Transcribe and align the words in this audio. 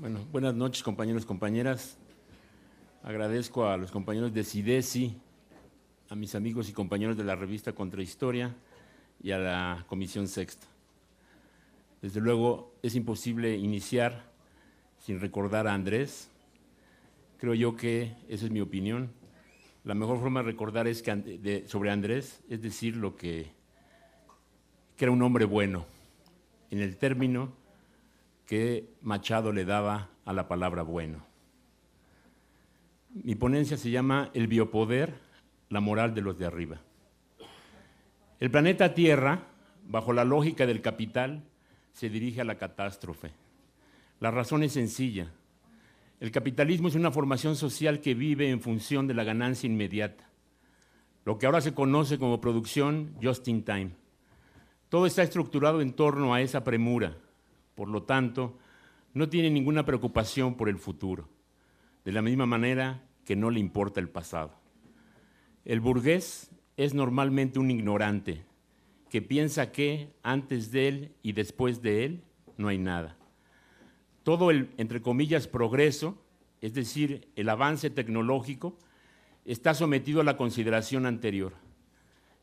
Bueno, 0.00 0.20
buenas 0.30 0.54
noches 0.54 0.84
compañeros 0.84 1.26
compañeras. 1.26 1.98
Agradezco 3.02 3.66
a 3.66 3.76
los 3.76 3.90
compañeros 3.90 4.32
de 4.32 4.44
CIDESI, 4.44 5.16
a 6.08 6.14
mis 6.14 6.36
amigos 6.36 6.68
y 6.68 6.72
compañeros 6.72 7.16
de 7.16 7.24
la 7.24 7.34
revista 7.34 7.72
Contrahistoria 7.72 8.54
y 9.20 9.32
a 9.32 9.38
la 9.38 9.84
Comisión 9.88 10.28
Sexta. 10.28 10.68
Desde 12.00 12.20
luego 12.20 12.72
es 12.80 12.94
imposible 12.94 13.56
iniciar 13.56 14.30
sin 15.00 15.18
recordar 15.18 15.66
a 15.66 15.74
Andrés. 15.74 16.30
Creo 17.38 17.54
yo 17.54 17.74
que, 17.74 18.14
esa 18.28 18.44
es 18.44 18.52
mi 18.52 18.60
opinión, 18.60 19.10
la 19.82 19.94
mejor 19.94 20.20
forma 20.20 20.42
de 20.42 20.46
recordar 20.46 20.86
es 20.86 21.02
que, 21.02 21.64
sobre 21.66 21.90
Andrés 21.90 22.40
es 22.48 22.62
decir 22.62 22.96
lo 22.96 23.16
que, 23.16 23.50
que 24.96 25.06
era 25.06 25.10
un 25.10 25.22
hombre 25.22 25.44
bueno, 25.44 25.86
en 26.70 26.78
el 26.78 26.96
término 26.98 27.52
que 28.48 28.88
Machado 29.02 29.52
le 29.52 29.66
daba 29.66 30.08
a 30.24 30.32
la 30.32 30.48
palabra 30.48 30.82
bueno. 30.82 31.22
Mi 33.12 33.34
ponencia 33.34 33.76
se 33.76 33.90
llama 33.90 34.30
El 34.32 34.46
biopoder, 34.46 35.12
la 35.68 35.80
moral 35.80 36.14
de 36.14 36.22
los 36.22 36.38
de 36.38 36.46
arriba. 36.46 36.80
El 38.40 38.50
planeta 38.50 38.94
Tierra, 38.94 39.48
bajo 39.86 40.14
la 40.14 40.24
lógica 40.24 40.64
del 40.64 40.80
capital, 40.80 41.44
se 41.92 42.08
dirige 42.08 42.40
a 42.40 42.44
la 42.44 42.56
catástrofe. 42.56 43.32
La 44.18 44.30
razón 44.30 44.62
es 44.62 44.72
sencilla. 44.72 45.30
El 46.18 46.30
capitalismo 46.30 46.88
es 46.88 46.94
una 46.94 47.10
formación 47.10 47.54
social 47.54 48.00
que 48.00 48.14
vive 48.14 48.48
en 48.48 48.62
función 48.62 49.06
de 49.06 49.12
la 49.12 49.24
ganancia 49.24 49.66
inmediata, 49.66 50.26
lo 51.26 51.36
que 51.36 51.44
ahora 51.44 51.60
se 51.60 51.74
conoce 51.74 52.18
como 52.18 52.40
producción 52.40 53.14
just 53.22 53.46
in 53.46 53.62
time. 53.62 53.90
Todo 54.88 55.04
está 55.04 55.22
estructurado 55.22 55.82
en 55.82 55.92
torno 55.92 56.32
a 56.32 56.40
esa 56.40 56.64
premura, 56.64 57.18
por 57.78 57.88
lo 57.88 58.02
tanto, 58.02 58.58
no 59.14 59.28
tiene 59.28 59.50
ninguna 59.50 59.84
preocupación 59.84 60.56
por 60.56 60.68
el 60.68 60.78
futuro, 60.78 61.28
de 62.04 62.10
la 62.10 62.22
misma 62.22 62.44
manera 62.44 63.04
que 63.24 63.36
no 63.36 63.52
le 63.52 63.60
importa 63.60 64.00
el 64.00 64.08
pasado. 64.08 64.52
El 65.64 65.78
burgués 65.78 66.50
es 66.76 66.92
normalmente 66.92 67.60
un 67.60 67.70
ignorante 67.70 68.42
que 69.08 69.22
piensa 69.22 69.70
que 69.70 70.08
antes 70.24 70.72
de 70.72 70.88
él 70.88 71.12
y 71.22 71.34
después 71.34 71.80
de 71.80 72.04
él 72.04 72.24
no 72.56 72.66
hay 72.66 72.78
nada. 72.78 73.16
Todo 74.24 74.50
el, 74.50 74.70
entre 74.76 75.00
comillas, 75.00 75.46
progreso, 75.46 76.20
es 76.60 76.74
decir, 76.74 77.28
el 77.36 77.48
avance 77.48 77.90
tecnológico, 77.90 78.76
está 79.44 79.72
sometido 79.72 80.20
a 80.20 80.24
la 80.24 80.36
consideración 80.36 81.06
anterior. 81.06 81.52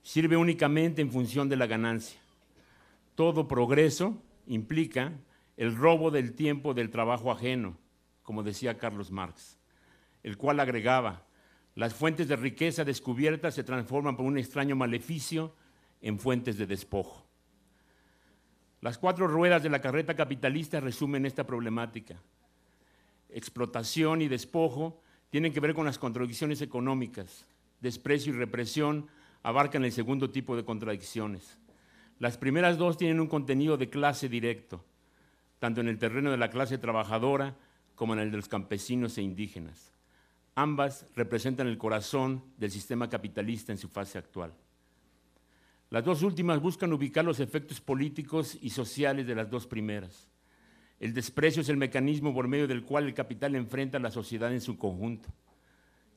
Sirve 0.01 0.37
únicamente 0.37 1.01
en 1.01 1.11
función 1.11 1.49
de 1.49 1.57
la 1.57 1.67
ganancia. 1.67 2.21
Todo 3.15 3.49
progreso 3.49 4.21
implica 4.47 5.13
el 5.57 5.75
robo 5.75 6.11
del 6.11 6.33
tiempo 6.33 6.73
del 6.73 6.89
trabajo 6.89 7.31
ajeno, 7.31 7.77
como 8.23 8.43
decía 8.43 8.77
Carlos 8.77 9.11
Marx, 9.11 9.57
el 10.23 10.37
cual 10.37 10.59
agregaba, 10.59 11.25
las 11.75 11.93
fuentes 11.93 12.27
de 12.27 12.35
riqueza 12.35 12.85
descubiertas 12.85 13.53
se 13.53 13.63
transforman 13.63 14.15
por 14.15 14.25
un 14.25 14.37
extraño 14.37 14.75
maleficio 14.75 15.53
en 16.01 16.19
fuentes 16.19 16.57
de 16.57 16.65
despojo. 16.65 17.25
Las 18.81 18.97
cuatro 18.97 19.27
ruedas 19.27 19.63
de 19.63 19.69
la 19.69 19.81
carreta 19.81 20.15
capitalista 20.15 20.79
resumen 20.79 21.25
esta 21.25 21.45
problemática. 21.45 22.21
Explotación 23.29 24.21
y 24.21 24.27
despojo 24.27 25.01
tienen 25.29 25.51
que 25.51 25.59
ver 25.59 25.73
con 25.73 25.85
las 25.85 25.97
contradicciones 25.99 26.61
económicas. 26.61 27.45
Desprecio 27.81 28.33
y 28.33 28.37
represión 28.37 29.07
abarcan 29.43 29.83
el 29.83 29.91
segundo 29.91 30.29
tipo 30.29 30.55
de 30.55 30.63
contradicciones. 30.63 31.57
Las 32.19 32.37
primeras 32.37 32.77
dos 32.77 32.97
tienen 32.97 33.19
un 33.19 33.27
contenido 33.27 33.77
de 33.77 33.89
clase 33.89 34.29
directo, 34.29 34.85
tanto 35.59 35.81
en 35.81 35.87
el 35.87 35.97
terreno 35.97 36.31
de 36.31 36.37
la 36.37 36.49
clase 36.49 36.77
trabajadora 36.77 37.55
como 37.95 38.13
en 38.13 38.19
el 38.19 38.31
de 38.31 38.37
los 38.37 38.47
campesinos 38.47 39.17
e 39.17 39.21
indígenas. 39.21 39.91
Ambas 40.55 41.05
representan 41.15 41.67
el 41.67 41.77
corazón 41.77 42.43
del 42.57 42.71
sistema 42.71 43.09
capitalista 43.09 43.73
en 43.73 43.77
su 43.77 43.89
fase 43.89 44.17
actual. 44.17 44.53
Las 45.89 46.05
dos 46.05 46.23
últimas 46.23 46.61
buscan 46.61 46.93
ubicar 46.93 47.25
los 47.25 47.41
efectos 47.41 47.81
políticos 47.81 48.57
y 48.61 48.69
sociales 48.69 49.27
de 49.27 49.35
las 49.35 49.49
dos 49.49 49.67
primeras. 49.67 50.29
El 50.99 51.13
desprecio 51.13 51.61
es 51.61 51.69
el 51.69 51.77
mecanismo 51.77 52.33
por 52.33 52.47
medio 52.47 52.67
del 52.67 52.83
cual 52.83 53.05
el 53.05 53.13
capital 53.13 53.55
enfrenta 53.55 53.97
a 53.97 54.01
la 54.01 54.11
sociedad 54.11 54.53
en 54.53 54.61
su 54.61 54.77
conjunto. 54.77 55.29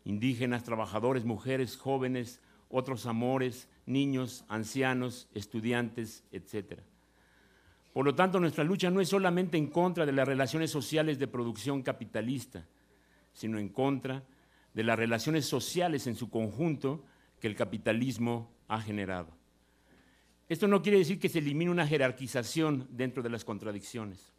Indígenas, 0.04 0.62
trabajadores, 0.62 1.25
mujeres, 1.25 1.76
jóvenes, 1.76 2.41
otros 2.70 3.06
amores, 3.06 3.68
niños, 3.86 4.44
ancianos, 4.48 5.28
estudiantes, 5.34 6.24
etc. 6.32 6.80
Por 7.92 8.04
lo 8.04 8.14
tanto, 8.14 8.38
nuestra 8.38 8.64
lucha 8.64 8.90
no 8.90 9.00
es 9.00 9.08
solamente 9.08 9.56
en 9.56 9.68
contra 9.68 10.04
de 10.06 10.12
las 10.12 10.28
relaciones 10.28 10.70
sociales 10.70 11.18
de 11.18 11.26
producción 11.26 11.82
capitalista, 11.82 12.66
sino 13.32 13.58
en 13.58 13.68
contra 13.68 14.22
de 14.74 14.84
las 14.84 14.98
relaciones 14.98 15.46
sociales 15.46 16.06
en 16.06 16.14
su 16.14 16.30
conjunto 16.30 17.04
que 17.40 17.48
el 17.48 17.56
capitalismo 17.56 18.50
ha 18.68 18.80
generado. 18.80 19.28
Esto 20.48 20.68
no 20.68 20.82
quiere 20.82 20.98
decir 20.98 21.18
que 21.18 21.28
se 21.28 21.40
elimine 21.40 21.70
una 21.70 21.86
jerarquización 21.86 22.88
dentro 22.90 23.22
de 23.22 23.30
las 23.30 23.44
contradicciones, 23.44 24.32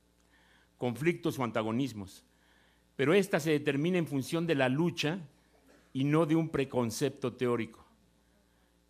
conflictos 0.77 1.37
o 1.37 1.43
antagonismos, 1.43 2.23
pero 2.95 3.13
esta 3.13 3.39
se 3.39 3.51
determina 3.51 3.97
en 3.97 4.07
función 4.07 4.47
de 4.47 4.55
la 4.55 4.69
lucha 4.69 5.19
y 5.93 6.03
no 6.03 6.25
de 6.25 6.35
un 6.35 6.49
preconcepto 6.49 7.33
teórico. 7.33 7.88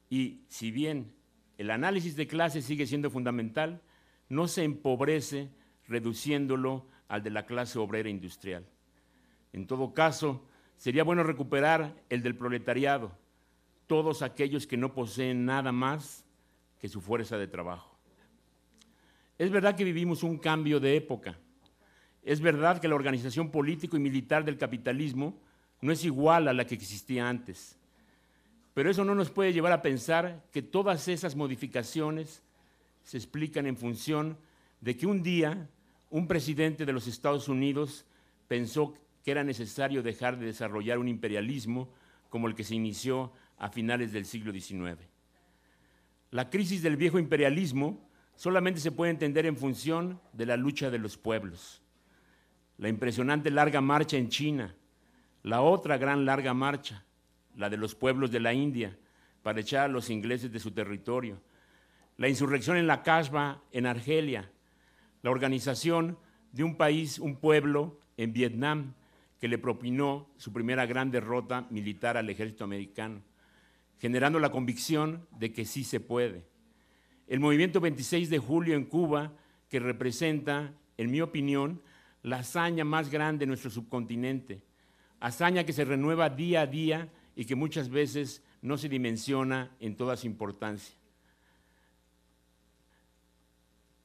Y 0.09 0.41
si 0.47 0.71
bien 0.71 1.13
el 1.57 1.71
análisis 1.71 2.15
de 2.15 2.27
clase 2.27 2.61
sigue 2.61 2.87
siendo 2.87 3.09
fundamental, 3.09 3.81
no 4.27 4.47
se 4.47 4.63
empobrece 4.63 5.49
reduciéndolo 5.87 6.87
al 7.07 7.23
de 7.23 7.31
la 7.31 7.45
clase 7.45 7.79
obrera 7.79 8.09
industrial. 8.09 8.65
En 9.53 9.67
todo 9.67 9.93
caso, 9.93 10.45
sería 10.77 11.03
bueno 11.03 11.23
recuperar 11.23 11.95
el 12.09 12.21
del 12.21 12.35
proletariado, 12.35 13.11
todos 13.87 14.21
aquellos 14.21 14.67
que 14.67 14.77
no 14.77 14.93
poseen 14.93 15.45
nada 15.45 15.71
más 15.71 16.25
que 16.79 16.87
su 16.87 17.01
fuerza 17.01 17.37
de 17.37 17.47
trabajo. 17.47 17.97
Es 19.37 19.49
verdad 19.51 19.75
que 19.75 19.83
vivimos 19.83 20.21
un 20.23 20.37
cambio 20.37 20.79
de 20.79 20.95
época. 20.95 21.37
Es 22.23 22.41
verdad 22.41 22.79
que 22.79 22.87
la 22.87 22.95
organización 22.95 23.49
político 23.49 23.97
y 23.97 23.99
militar 23.99 24.45
del 24.45 24.57
capitalismo 24.57 25.41
no 25.81 25.91
es 25.91 26.03
igual 26.03 26.47
a 26.47 26.53
la 26.53 26.65
que 26.65 26.75
existía 26.75 27.27
antes. 27.27 27.78
Pero 28.73 28.89
eso 28.89 29.03
no 29.03 29.15
nos 29.15 29.29
puede 29.29 29.53
llevar 29.53 29.71
a 29.71 29.81
pensar 29.81 30.45
que 30.51 30.61
todas 30.61 31.07
esas 31.07 31.35
modificaciones 31.35 32.43
se 33.03 33.17
explican 33.17 33.65
en 33.65 33.77
función 33.77 34.37
de 34.81 34.95
que 34.95 35.07
un 35.07 35.23
día 35.23 35.69
un 36.09 36.27
presidente 36.27 36.85
de 36.85 36.93
los 36.93 37.07
Estados 37.07 37.47
Unidos 37.47 38.05
pensó 38.47 38.93
que 39.23 39.31
era 39.31 39.43
necesario 39.43 40.01
dejar 40.01 40.37
de 40.37 40.47
desarrollar 40.47 40.97
un 40.97 41.07
imperialismo 41.07 41.89
como 42.29 42.47
el 42.47 42.55
que 42.55 42.63
se 42.63 42.75
inició 42.75 43.31
a 43.57 43.69
finales 43.69 44.11
del 44.11 44.25
siglo 44.25 44.51
XIX. 44.51 44.97
La 46.31 46.49
crisis 46.49 46.81
del 46.81 46.97
viejo 46.97 47.19
imperialismo 47.19 48.07
solamente 48.35 48.79
se 48.79 48.91
puede 48.91 49.11
entender 49.11 49.45
en 49.45 49.57
función 49.57 50.21
de 50.33 50.45
la 50.45 50.57
lucha 50.57 50.89
de 50.89 50.99
los 50.99 51.17
pueblos. 51.17 51.81
La 52.77 52.87
impresionante 52.87 53.51
larga 53.51 53.81
marcha 53.81 54.17
en 54.17 54.29
China, 54.29 54.75
la 55.43 55.61
otra 55.61 55.97
gran 55.97 56.25
larga 56.25 56.53
marcha, 56.53 57.03
la 57.55 57.69
de 57.69 57.77
los 57.77 57.95
pueblos 57.95 58.31
de 58.31 58.39
la 58.39 58.53
India, 58.53 58.97
para 59.43 59.61
echar 59.61 59.85
a 59.85 59.87
los 59.87 60.09
ingleses 60.09 60.51
de 60.51 60.59
su 60.59 60.71
territorio, 60.71 61.41
la 62.17 62.27
insurrección 62.27 62.77
en 62.77 62.87
la 62.87 63.01
Kasbah, 63.03 63.61
en 63.71 63.85
Argelia, 63.85 64.51
la 65.21 65.31
organización 65.31 66.17
de 66.51 66.63
un 66.63 66.75
país, 66.75 67.19
un 67.19 67.37
pueblo 67.37 67.99
en 68.17 68.33
Vietnam, 68.33 68.93
que 69.39 69.47
le 69.47 69.57
propinó 69.57 70.27
su 70.37 70.51
primera 70.51 70.85
gran 70.85 71.11
derrota 71.11 71.65
militar 71.69 72.17
al 72.17 72.29
ejército 72.29 72.65
americano, 72.65 73.21
generando 73.99 74.39
la 74.39 74.51
convicción 74.51 75.25
de 75.39 75.53
que 75.53 75.63
sí 75.65 75.83
se 75.83 75.99
puede. 75.99 76.43
El 77.27 77.39
movimiento 77.39 77.79
26 77.79 78.29
de 78.29 78.39
julio 78.39 78.75
en 78.75 78.85
Cuba, 78.85 79.31
que 79.69 79.79
representa, 79.79 80.73
en 80.97 81.11
mi 81.11 81.21
opinión, 81.21 81.81
la 82.21 82.39
hazaña 82.39 82.83
más 82.83 83.09
grande 83.09 83.43
de 83.43 83.47
nuestro 83.47 83.69
subcontinente, 83.69 84.61
hazaña 85.21 85.63
que 85.63 85.73
se 85.73 85.85
renueva 85.85 86.29
día 86.29 86.61
a 86.61 86.67
día 86.67 87.09
y 87.39 87.45
que 87.45 87.55
muchas 87.55 87.87
veces 87.87 88.43
no 88.61 88.77
se 88.77 88.89
dimensiona 88.89 89.71
en 89.79 89.95
toda 89.95 90.17
su 90.17 90.27
importancia. 90.27 90.93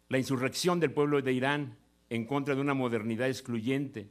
La 0.09 0.19
insurrección 0.19 0.79
del 0.79 0.93
pueblo 0.93 1.21
de 1.21 1.33
Irán 1.33 1.77
en 2.11 2.27
contra 2.27 2.55
de 2.55 2.61
una 2.61 2.75
modernidad 2.75 3.27
excluyente, 3.27 4.09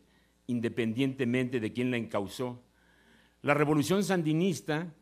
independientemente 0.47 1.61
de 1.61 1.71
quién 1.71 1.89
la 1.89 1.95
encausó. 1.95 2.61
La 3.43 3.53
revolución 3.53 4.03
sandinista, 4.03 4.93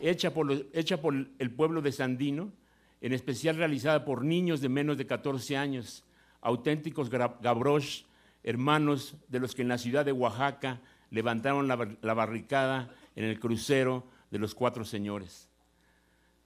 hecha 0.00 0.32
por, 0.32 0.52
el 0.52 1.50
pueblo 1.50 1.82
de 1.82 1.90
Sandino, 1.90 2.52
en 3.00 3.12
especial 3.12 3.56
realizada 3.56 4.04
por 4.04 4.24
niños 4.24 4.60
de 4.60 4.68
menos 4.68 4.96
de 4.96 5.08
14 5.08 5.56
años, 5.56 6.04
auténticos 6.40 7.10
gabrosh, 7.10 8.04
hermanos 8.44 9.16
de 9.26 9.40
los 9.40 9.56
que 9.56 9.62
en 9.62 9.68
la 9.68 9.78
ciudad 9.78 10.04
de 10.04 10.12
Oaxaca 10.12 10.80
levantaron 11.10 11.66
la 11.66 12.14
barricada 12.14 12.94
en 13.16 13.24
el 13.24 13.40
crucero 13.40 14.06
de 14.30 14.38
los 14.38 14.54
cuatro 14.54 14.84
señores. 14.84 15.50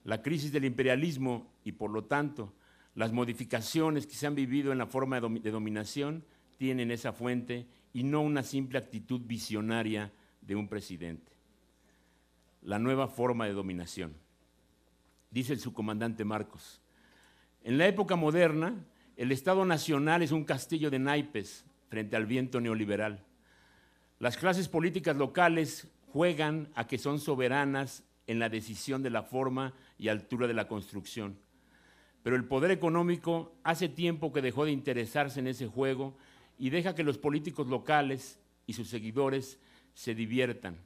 La 0.04 0.22
crisis 0.22 0.52
del 0.52 0.64
imperialismo 0.64 1.52
y 1.64 1.72
por 1.72 1.90
lo 1.90 2.04
tanto 2.04 2.54
las 2.94 3.12
modificaciones 3.12 4.06
que 4.06 4.14
se 4.14 4.26
han 4.26 4.34
vivido 4.34 4.72
en 4.72 4.78
la 4.78 4.86
forma 4.86 5.20
de, 5.20 5.50
dominación 5.50 6.24
tienen 6.56 6.90
esa 6.90 7.12
fuente 7.12 7.66
y 7.92 8.04
no 8.04 8.20
una 8.20 8.42
simple 8.42 8.78
actitud 8.78 9.20
visionaria 9.24 10.12
de 10.40 10.56
un 10.56 10.68
presidente. 10.68 11.32
La 12.62 12.78
nueva 12.78 13.08
forma 13.08 13.46
de 13.46 13.52
dominación. 13.52 14.14
Dice 15.30 15.52
el 15.52 15.60
subcomandante 15.60 16.24
Marcos. 16.24 16.80
En 17.62 17.78
la 17.78 17.86
época 17.86 18.16
moderna, 18.16 18.74
el 19.16 19.32
Estado 19.32 19.64
Nacional 19.64 20.22
es 20.22 20.32
un 20.32 20.44
castillo 20.44 20.90
de 20.90 20.98
naipes 20.98 21.64
frente 21.88 22.16
al 22.16 22.26
viento 22.26 22.60
neoliberal. 22.60 23.24
Las 24.18 24.36
clases 24.36 24.68
políticas 24.68 25.16
locales 25.16 25.88
juegan 26.12 26.70
a 26.74 26.86
que 26.86 26.98
son 26.98 27.18
soberanas 27.18 28.04
en 28.26 28.38
la 28.38 28.48
decisión 28.48 29.02
de 29.02 29.10
la 29.10 29.22
forma 29.22 29.74
y 29.98 30.08
altura 30.08 30.46
de 30.46 30.54
la 30.54 30.68
construcción. 30.68 31.38
Pero 32.22 32.36
el 32.36 32.44
poder 32.44 32.70
económico 32.70 33.54
hace 33.62 33.88
tiempo 33.88 34.32
que 34.32 34.42
dejó 34.42 34.64
de 34.64 34.72
interesarse 34.72 35.40
en 35.40 35.46
ese 35.46 35.66
juego 35.66 36.16
y 36.58 36.70
deja 36.70 36.94
que 36.94 37.04
los 37.04 37.18
políticos 37.18 37.68
locales 37.68 38.38
y 38.66 38.74
sus 38.74 38.88
seguidores 38.88 39.58
se 39.94 40.14
diviertan 40.14 40.76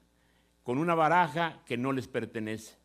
con 0.62 0.78
una 0.78 0.94
baraja 0.94 1.62
que 1.66 1.76
no 1.76 1.92
les 1.92 2.08
pertenece. 2.08 2.76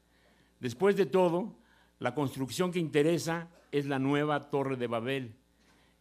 Después 0.60 0.96
de 0.98 1.06
todo, 1.06 1.56
la 1.98 2.14
construcción 2.14 2.72
que 2.72 2.80
interesa 2.80 3.48
es 3.72 3.86
la 3.86 4.00
nueva 4.00 4.50
Torre 4.50 4.76
de 4.76 4.88
Babel. 4.88 5.36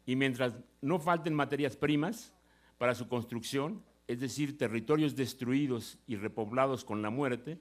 Y 0.04 0.16
mientras 0.16 0.54
no 0.82 0.98
falten 0.98 1.34
materias 1.34 1.76
primas 1.76 2.32
para 2.78 2.94
su 2.94 3.08
construcción, 3.08 3.82
es 4.08 4.20
decir, 4.20 4.56
territorios 4.56 5.14
destruidos 5.14 5.98
y 6.06 6.16
repoblados 6.16 6.84
con 6.84 7.02
la 7.02 7.10
muerte, 7.10 7.58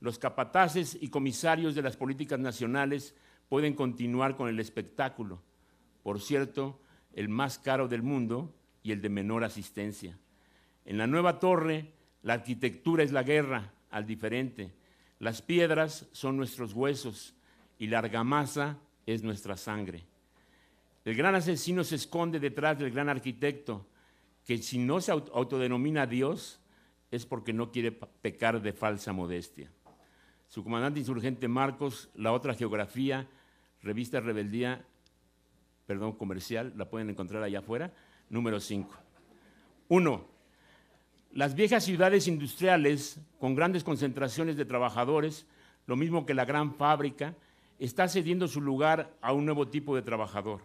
los 0.00 0.18
capataces 0.18 0.96
y 1.00 1.08
comisarios 1.08 1.74
de 1.74 1.82
las 1.82 1.96
políticas 1.96 2.38
nacionales 2.38 3.14
pueden 3.48 3.74
continuar 3.74 4.36
con 4.36 4.48
el 4.48 4.60
espectáculo, 4.60 5.42
por 6.02 6.20
cierto, 6.20 6.78
el 7.14 7.30
más 7.30 7.58
caro 7.58 7.88
del 7.88 8.02
mundo 8.02 8.54
y 8.82 8.92
el 8.92 9.00
de 9.00 9.08
menor 9.08 9.42
asistencia. 9.42 10.18
En 10.84 10.98
la 10.98 11.06
nueva 11.06 11.40
torre, 11.40 11.92
la 12.22 12.34
arquitectura 12.34 13.02
es 13.02 13.10
la 13.10 13.22
guerra 13.22 13.72
al 13.90 14.06
diferente, 14.06 14.72
las 15.18 15.40
piedras 15.40 16.06
son 16.12 16.36
nuestros 16.36 16.74
huesos 16.74 17.34
y 17.78 17.86
la 17.86 18.00
argamasa 18.00 18.78
es 19.06 19.22
nuestra 19.22 19.56
sangre. 19.56 20.04
El 21.06 21.14
gran 21.14 21.34
asesino 21.34 21.84
se 21.84 21.94
esconde 21.94 22.38
detrás 22.38 22.78
del 22.78 22.90
gran 22.90 23.08
arquitecto, 23.08 23.86
que 24.46 24.58
si 24.58 24.78
no 24.78 25.00
se 25.00 25.10
autodenomina 25.10 26.06
Dios 26.06 26.60
es 27.10 27.26
porque 27.26 27.52
no 27.52 27.72
quiere 27.72 27.90
pecar 27.92 28.62
de 28.62 28.72
falsa 28.72 29.12
modestia. 29.12 29.70
Su 30.48 30.62
comandante 30.62 31.00
insurgente 31.00 31.48
Marcos, 31.48 32.08
la 32.14 32.32
otra 32.32 32.54
geografía, 32.54 33.28
revista 33.82 34.20
Rebeldía, 34.20 34.84
perdón, 35.86 36.12
comercial, 36.12 36.72
la 36.76 36.88
pueden 36.88 37.10
encontrar 37.10 37.42
allá 37.42 37.58
afuera, 37.58 37.92
número 38.30 38.60
5. 38.60 38.94
Uno, 39.88 40.24
las 41.32 41.56
viejas 41.56 41.84
ciudades 41.84 42.28
industriales 42.28 43.20
con 43.40 43.56
grandes 43.56 43.82
concentraciones 43.82 44.56
de 44.56 44.64
trabajadores, 44.64 45.46
lo 45.86 45.96
mismo 45.96 46.24
que 46.24 46.34
la 46.34 46.44
gran 46.44 46.74
fábrica, 46.74 47.34
está 47.80 48.06
cediendo 48.08 48.46
su 48.46 48.60
lugar 48.60 49.12
a 49.20 49.32
un 49.32 49.44
nuevo 49.44 49.66
tipo 49.68 49.96
de 49.96 50.02
trabajador, 50.02 50.62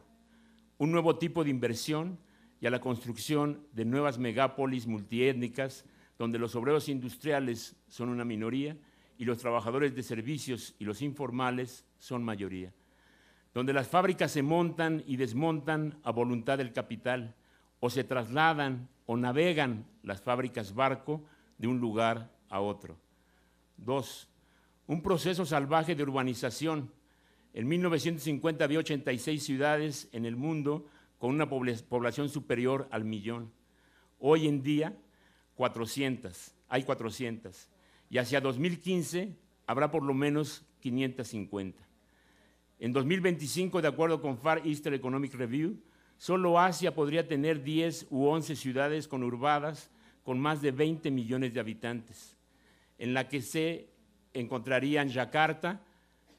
un 0.77 0.92
nuevo 0.92 1.18
tipo 1.18 1.44
de 1.44 1.50
inversión 1.50 2.19
y 2.62 2.68
a 2.68 2.69
la 2.69 2.80
construcción 2.80 3.66
de 3.74 3.86
nuevas 3.86 4.19
megápolis 4.19 4.86
multiétnicas 4.86 5.84
donde 6.18 6.38
los 6.38 6.56
obreros 6.56 6.88
industriales 6.88 7.75
son 7.88 8.10
una 8.10 8.24
minoría 8.24 8.78
y 9.18 9.25
los 9.25 9.40
trabajadores 9.40 9.96
de 9.96 10.04
servicios 10.04 10.75
y 10.78 10.86
los 10.86 11.02
informales 11.02 11.84
son 11.98 12.24
mayoría, 12.24 12.72
donde 13.56 13.74
las 13.74 13.88
fábricas 13.88 14.31
se 14.31 14.44
montan 14.44 15.04
y 15.08 15.18
desmontan 15.18 16.00
a 16.04 16.12
voluntad 16.12 16.60
del 16.60 16.72
capital 16.72 17.36
o 17.80 17.90
se 17.90 18.04
trasladan 18.04 18.88
o 19.08 19.18
navegan 19.18 19.88
las 20.04 20.22
fábricas 20.22 20.75
barco 20.75 21.24
de 21.58 21.68
un 21.68 21.80
lugar 21.80 22.31
a 22.50 22.62
otro. 22.62 22.98
Dos, 23.78 24.30
un 24.86 25.02
proceso 25.02 25.46
salvaje 25.46 25.96
de 25.96 26.04
urbanización. 26.04 26.92
En 27.56 27.68
1950 27.68 28.63
había 28.63 28.80
86 28.80 29.44
ciudades 29.44 30.08
en 30.12 30.25
el 30.25 30.36
mundo 30.36 30.86
con 31.21 31.29
una 31.29 31.47
población 31.47 32.29
superior 32.29 32.88
al 32.89 33.03
millón. 33.03 33.51
Hoy 34.18 34.47
en 34.47 34.63
día, 34.63 34.97
400, 35.53 36.56
hay 36.68 36.81
400 36.81 37.69
y 38.09 38.18
hacia 38.18 38.41
2015 38.41 39.38
habrá 39.68 39.91
por 39.91 40.01
lo 40.01 40.15
menos 40.15 40.65
550. 40.79 41.79
En 42.79 42.91
2025, 42.91 43.83
de 43.83 43.88
acuerdo 43.88 44.19
con 44.19 44.39
Far 44.39 44.65
Eastern 44.65 44.95
Economic 44.95 45.35
Review, 45.35 45.77
solo 46.18 46.59
Asia 46.59 46.95
podría 46.95 47.27
tener 47.27 47.62
10 47.62 48.07
u 48.09 48.25
11 48.25 48.56
ciudades 48.56 49.07
conurbadas 49.07 49.91
con 50.24 50.39
más 50.39 50.59
de 50.63 50.71
20 50.71 51.12
millones 51.12 51.53
de 51.53 51.59
habitantes, 51.59 52.35
en 52.97 53.13
la 53.13 53.29
que 53.29 53.44
se 53.44 53.89
encontrarían 54.33 55.09
Yakarta 55.09 55.83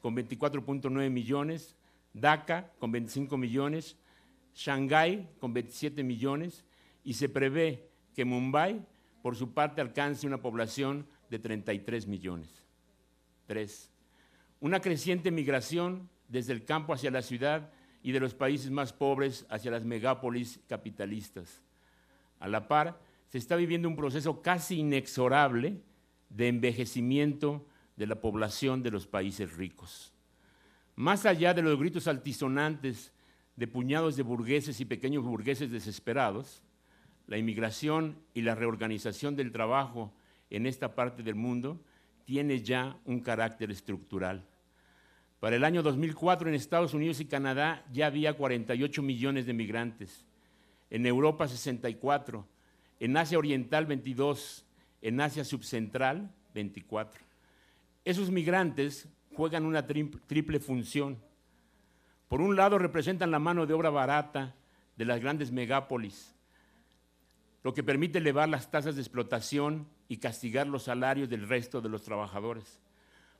con 0.01 0.13
24.9 0.13 1.09
millones, 1.09 1.77
Dhaka 2.13 2.73
con 2.79 2.91
25 2.91 3.37
millones, 3.37 3.95
Shanghái 4.55 5.29
con 5.39 5.53
27 5.53 6.03
millones 6.03 6.63
y 7.03 7.13
se 7.13 7.29
prevé 7.29 7.89
que 8.13 8.25
Mumbai, 8.25 8.85
por 9.21 9.35
su 9.35 9.53
parte, 9.53 9.81
alcance 9.81 10.27
una 10.27 10.41
población 10.41 11.07
de 11.29 11.39
33 11.39 12.07
millones. 12.07 12.63
Tres, 13.45 13.91
una 14.59 14.79
creciente 14.79 15.31
migración 15.31 16.09
desde 16.27 16.53
el 16.53 16.65
campo 16.65 16.93
hacia 16.93 17.11
la 17.11 17.21
ciudad 17.21 17.71
y 18.01 18.11
de 18.11 18.19
los 18.19 18.33
países 18.33 18.69
más 18.69 18.93
pobres 18.93 19.45
hacia 19.49 19.71
las 19.71 19.85
megápolis 19.85 20.59
capitalistas. 20.67 21.63
A 22.39 22.47
la 22.47 22.67
par, 22.67 22.99
se 23.29 23.37
está 23.37 23.55
viviendo 23.55 23.87
un 23.87 23.95
proceso 23.95 24.41
casi 24.41 24.79
inexorable 24.79 25.81
de 26.29 26.47
envejecimiento 26.49 27.65
de 27.95 28.07
la 28.07 28.19
población 28.19 28.83
de 28.83 28.91
los 28.91 29.07
países 29.07 29.55
ricos. 29.55 30.13
Más 30.95 31.25
allá 31.25 31.53
de 31.53 31.61
los 31.61 31.79
gritos 31.79 32.07
altisonantes 32.07 33.12
de 33.55 33.67
puñados 33.67 34.15
de 34.15 34.23
burgueses 34.23 34.79
y 34.79 34.85
pequeños 34.85 35.23
burgueses 35.23 35.71
desesperados, 35.71 36.61
la 37.27 37.37
inmigración 37.37 38.17
y 38.33 38.41
la 38.41 38.55
reorganización 38.55 39.35
del 39.35 39.51
trabajo 39.51 40.13
en 40.49 40.65
esta 40.65 40.95
parte 40.95 41.23
del 41.23 41.35
mundo 41.35 41.79
tiene 42.25 42.61
ya 42.61 42.97
un 43.05 43.19
carácter 43.19 43.71
estructural. 43.71 44.45
Para 45.39 45.57
el 45.57 45.63
año 45.65 45.83
2004 45.83 46.47
en 46.47 46.55
Estados 46.55 46.93
Unidos 46.93 47.19
y 47.19 47.25
Canadá 47.25 47.85
ya 47.91 48.07
había 48.07 48.33
48 48.33 49.01
millones 49.01 49.45
de 49.45 49.53
migrantes, 49.53 50.25
en 50.89 51.05
Europa 51.05 51.47
64, 51.47 52.47
en 52.99 53.17
Asia 53.17 53.37
Oriental 53.37 53.85
22, 53.85 54.65
en 55.01 55.19
Asia 55.19 55.43
Subcentral 55.43 56.31
24. 56.53 57.21
Esos 58.05 58.29
migrantes 58.29 59.07
juegan 59.35 59.65
una 59.65 59.85
triple 59.85 60.59
función. 60.59 61.17
Por 62.33 62.41
un 62.41 62.55
lado 62.55 62.79
representan 62.79 63.29
la 63.29 63.37
mano 63.37 63.67
de 63.67 63.75
obra 63.75 63.91
barata 63.91 64.55
de 64.95 65.05
las 65.05 65.21
grandes 65.21 65.51
megápolis, 65.51 66.33
lo 67.61 67.75
que 67.75 67.83
permite 67.83 68.17
elevar 68.17 68.49
las 68.49 68.71
tasas 68.71 68.95
de 68.95 69.01
explotación 69.01 69.87
y 70.07 70.17
castigar 70.17 70.65
los 70.65 70.81
salarios 70.81 71.29
del 71.29 71.47
resto 71.47 71.79
de 71.79 71.89
los 71.89 72.01
trabajadores. 72.01 72.81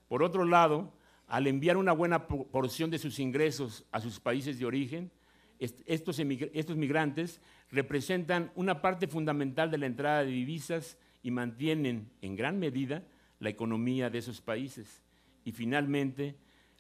Por 0.08 0.22
otro 0.22 0.46
lado, 0.46 0.94
al 1.26 1.48
enviar 1.48 1.78
una 1.78 1.92
buena 1.92 2.28
porción 2.28 2.92
de 2.92 3.00
sus 3.00 3.18
ingresos 3.18 3.84
a 3.92 4.00
sus 4.00 4.20
países 4.20 4.60
de 4.60 4.66
origen, 4.68 5.10
estos, 5.58 6.20
estos 6.20 6.78
migrantes 6.78 7.42
representan 7.72 8.52
una 8.54 8.84
parte 8.84 9.08
fundamental 9.08 9.72
de 9.72 9.80
la 9.80 9.88
entrada 9.88 10.24
de 10.24 10.30
divisas 10.30 11.00
y 11.24 11.32
mantienen 11.32 12.12
en 12.22 12.36
gran 12.36 12.60
medida 12.60 13.02
la 13.40 13.50
economía 13.50 14.12
de 14.12 14.20
esos 14.20 14.40
países. 14.40 15.02
Y 15.46 15.52
finalmente, 15.52 16.36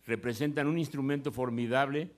representan 0.05 0.67
un 0.67 0.77
instrumento 0.77 1.31
formidable 1.31 2.11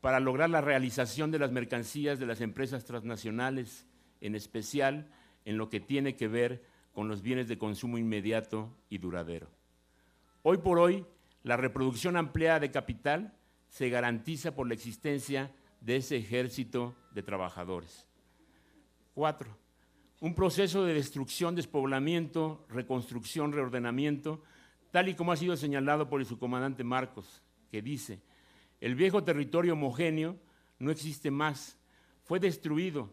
para 0.00 0.20
lograr 0.20 0.50
la 0.50 0.60
realización 0.60 1.30
de 1.30 1.38
las 1.38 1.50
mercancías 1.50 2.18
de 2.18 2.26
las 2.26 2.40
empresas 2.40 2.84
transnacionales, 2.84 3.86
en 4.20 4.34
especial 4.34 5.10
en 5.44 5.56
lo 5.56 5.68
que 5.68 5.80
tiene 5.80 6.14
que 6.14 6.28
ver 6.28 6.62
con 6.92 7.08
los 7.08 7.22
bienes 7.22 7.48
de 7.48 7.58
consumo 7.58 7.98
inmediato 7.98 8.76
y 8.88 8.98
duradero. 8.98 9.48
Hoy 10.42 10.58
por 10.58 10.78
hoy, 10.78 11.04
la 11.42 11.56
reproducción 11.56 12.16
ampliada 12.16 12.60
de 12.60 12.70
capital 12.70 13.34
se 13.68 13.88
garantiza 13.88 14.54
por 14.54 14.66
la 14.66 14.74
existencia 14.74 15.52
de 15.80 15.96
ese 15.96 16.16
ejército 16.16 16.94
de 17.12 17.22
trabajadores. 17.22 18.06
Cuatro, 19.14 19.56
un 20.20 20.34
proceso 20.34 20.84
de 20.84 20.94
destrucción, 20.94 21.54
despoblamiento, 21.54 22.64
reconstrucción, 22.68 23.52
reordenamiento, 23.52 24.42
tal 24.98 25.08
y 25.08 25.14
como 25.14 25.30
ha 25.30 25.36
sido 25.36 25.56
señalado 25.56 26.08
por 26.08 26.18
el 26.18 26.26
subcomandante 26.26 26.82
Marcos, 26.82 27.40
que 27.70 27.82
dice, 27.82 28.20
el 28.80 28.96
viejo 28.96 29.22
territorio 29.22 29.74
homogéneo 29.74 30.36
no 30.80 30.90
existe 30.90 31.30
más, 31.30 31.78
fue 32.24 32.40
destruido, 32.40 33.08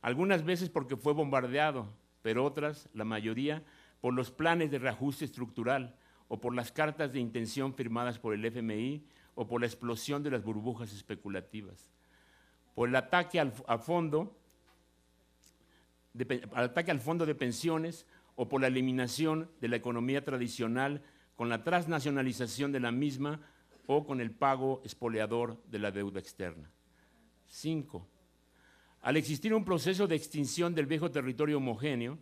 algunas 0.00 0.46
veces 0.46 0.70
porque 0.70 0.96
fue 0.96 1.12
bombardeado, 1.12 1.92
pero 2.22 2.42
otras, 2.42 2.88
la 2.94 3.04
mayoría, 3.04 3.62
por 4.00 4.14
los 4.14 4.30
planes 4.30 4.70
de 4.70 4.78
reajuste 4.78 5.26
estructural 5.26 5.94
o 6.28 6.40
por 6.40 6.54
las 6.54 6.72
cartas 6.72 7.12
de 7.12 7.20
intención 7.20 7.74
firmadas 7.74 8.18
por 8.18 8.32
el 8.32 8.42
FMI 8.42 9.04
o 9.34 9.46
por 9.46 9.60
la 9.60 9.66
explosión 9.66 10.22
de 10.22 10.30
las 10.30 10.42
burbujas 10.42 10.90
especulativas. 10.94 11.90
Por 12.74 12.88
el 12.88 12.96
ataque 12.96 13.38
al, 13.40 13.52
fondo 13.52 14.34
ataque 16.54 16.90
al 16.90 17.00
fondo 17.00 17.26
de 17.26 17.34
pensiones 17.34 18.06
o 18.36 18.48
por 18.48 18.62
la 18.62 18.68
eliminación 18.68 19.50
de 19.60 19.68
la 19.68 19.76
economía 19.76 20.24
tradicional 20.24 21.02
con 21.36 21.48
la 21.48 21.62
transnacionalización 21.62 22.72
de 22.72 22.80
la 22.80 22.90
misma 22.90 23.40
o 23.86 24.04
con 24.04 24.20
el 24.20 24.32
pago 24.32 24.82
espoleador 24.84 25.62
de 25.66 25.78
la 25.78 25.92
deuda 25.92 26.18
externa. 26.18 26.70
Cinco, 27.46 28.08
al 29.02 29.16
existir 29.16 29.54
un 29.54 29.64
proceso 29.64 30.08
de 30.08 30.16
extinción 30.16 30.74
del 30.74 30.86
viejo 30.86 31.12
territorio 31.12 31.58
homogéneo, 31.58 32.18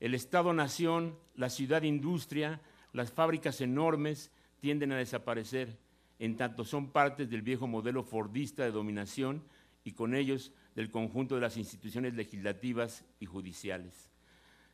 el 0.00 0.14
Estado-nación, 0.14 1.16
la 1.36 1.48
ciudad-industria, 1.48 2.60
las 2.92 3.12
fábricas 3.12 3.60
enormes 3.60 4.32
tienden 4.58 4.90
a 4.90 4.96
desaparecer, 4.96 5.78
en 6.18 6.36
tanto 6.36 6.64
son 6.64 6.90
partes 6.90 7.30
del 7.30 7.42
viejo 7.42 7.66
modelo 7.66 8.02
fordista 8.02 8.64
de 8.64 8.72
dominación 8.72 9.44
y 9.84 9.92
con 9.92 10.14
ellos 10.14 10.52
del 10.74 10.90
conjunto 10.90 11.34
de 11.36 11.42
las 11.42 11.56
instituciones 11.56 12.14
legislativas 12.14 13.04
y 13.20 13.26
judiciales. 13.26 14.10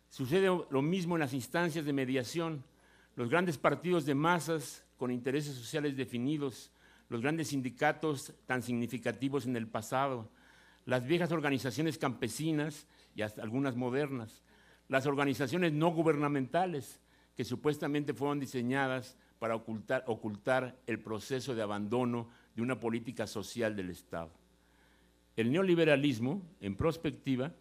Sucede 0.08 0.48
lo 0.70 0.82
mismo 0.82 1.16
en 1.16 1.20
las 1.20 1.34
instancias 1.34 1.84
de 1.84 1.92
mediación. 1.92 2.64
Los 3.16 3.28
grandes 3.28 3.58
partidos 3.58 4.06
de 4.06 4.14
masas 4.14 4.84
con 4.96 5.10
intereses 5.10 5.54
sociales 5.54 5.96
definidos, 5.96 6.70
los 7.08 7.20
grandes 7.20 7.48
sindicatos 7.48 8.32
tan 8.46 8.62
significativos 8.62 9.46
en 9.46 9.56
el 9.56 9.66
pasado, 9.66 10.30
las 10.86 11.06
viejas 11.06 11.32
organizaciones 11.32 11.98
campesinas 11.98 12.86
y 13.14 13.22
hasta 13.22 13.42
algunas 13.42 13.76
modernas, 13.76 14.42
las 14.88 15.06
organizaciones 15.06 15.72
no 15.72 15.90
gubernamentales 15.90 17.00
que 17.36 17.44
supuestamente 17.44 18.14
fueron 18.14 18.40
diseñadas 18.40 19.16
para 19.38 19.54
ocultar, 19.54 20.04
ocultar 20.06 20.78
el 20.86 21.00
proceso 21.00 21.54
de 21.54 21.62
abandono 21.62 22.28
de 22.54 22.62
una 22.62 22.78
política 22.78 23.26
social 23.26 23.74
del 23.74 23.90
Estado. 23.90 24.30
El 25.36 25.50
neoliberalismo, 25.50 26.42
en 26.60 26.76
prospectiva, 26.76 27.52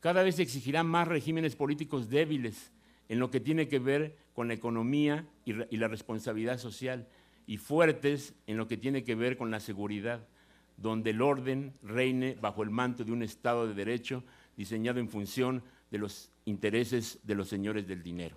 cada 0.00 0.22
vez 0.22 0.38
exigirá 0.38 0.82
más 0.82 1.08
regímenes 1.08 1.56
políticos 1.56 2.08
débiles 2.08 2.72
en 3.08 3.18
lo 3.18 3.30
que 3.30 3.40
tiene 3.40 3.68
que 3.68 3.78
ver 3.78 4.16
con 4.36 4.48
la 4.48 4.54
economía 4.54 5.26
y, 5.46 5.54
la 5.54 5.88
responsabilidad 5.88 6.58
social, 6.58 7.08
y 7.46 7.56
fuertes 7.56 8.34
en 8.46 8.58
lo 8.58 8.68
que 8.68 8.76
tiene 8.76 9.02
que 9.02 9.14
ver 9.14 9.38
con 9.38 9.50
la 9.50 9.60
seguridad 9.60 10.28
donde 10.76 11.10
el 11.10 11.22
orden 11.22 11.72
reine 11.82 12.36
bajo 12.38 12.62
el 12.62 12.68
manto 12.68 13.02
de 13.02 13.12
un 13.12 13.22
Estado 13.22 13.66
de 13.66 13.72
Derecho 13.72 14.24
diseñado 14.54 15.00
en 15.00 15.08
función 15.08 15.62
de 15.90 15.96
los 15.96 16.30
intereses 16.44 17.18
de 17.22 17.34
los 17.34 17.48
señores 17.48 17.88
del 17.88 18.02
dinero. 18.02 18.36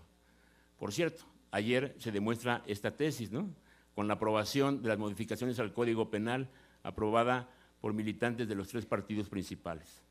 Por 0.77 0.93
cierto, 0.93 1.25
ayer 1.51 1.93
se 1.99 2.13
demuestra 2.13 2.63
esta 2.65 2.95
tesis, 2.95 3.29
¿no? 3.29 3.53
Con 3.93 4.07
la 4.07 4.13
aprobación 4.13 4.81
de 4.81 4.87
las 4.87 4.99
modificaciones 4.99 5.59
al 5.59 5.73
Código 5.73 6.09
Penal 6.09 6.49
aprobada 6.81 7.49
por 7.81 7.91
militantes 7.93 8.47
de 8.47 8.55
los 8.55 8.69
tres 8.69 8.85
partidos 8.85 9.27
principales. 9.27 10.01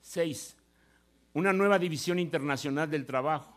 Seis, 0.00 0.56
una 1.34 1.52
nueva 1.52 1.78
división 1.78 2.18
internacional 2.18 2.90
del 2.90 3.06
trabajo, 3.06 3.53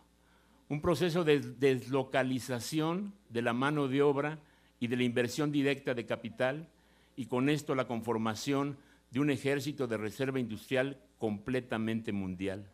un 0.69 0.81
proceso 0.81 1.23
de 1.23 1.39
deslocalización 1.39 3.13
de 3.29 3.41
la 3.41 3.53
mano 3.53 3.87
de 3.87 4.01
obra 4.01 4.39
y 4.79 4.87
de 4.87 4.97
la 4.97 5.03
inversión 5.03 5.51
directa 5.51 5.93
de 5.93 6.05
capital 6.05 6.67
y 7.15 7.25
con 7.25 7.49
esto 7.49 7.73
la 7.73 7.87
conformación 7.87 8.77
de 9.11 9.19
un 9.19 9.29
ejército 9.29 9.87
de 9.87 9.97
reserva 9.97 10.39
industrial 10.39 10.97
completamente 11.17 12.11
mundial. 12.11 12.69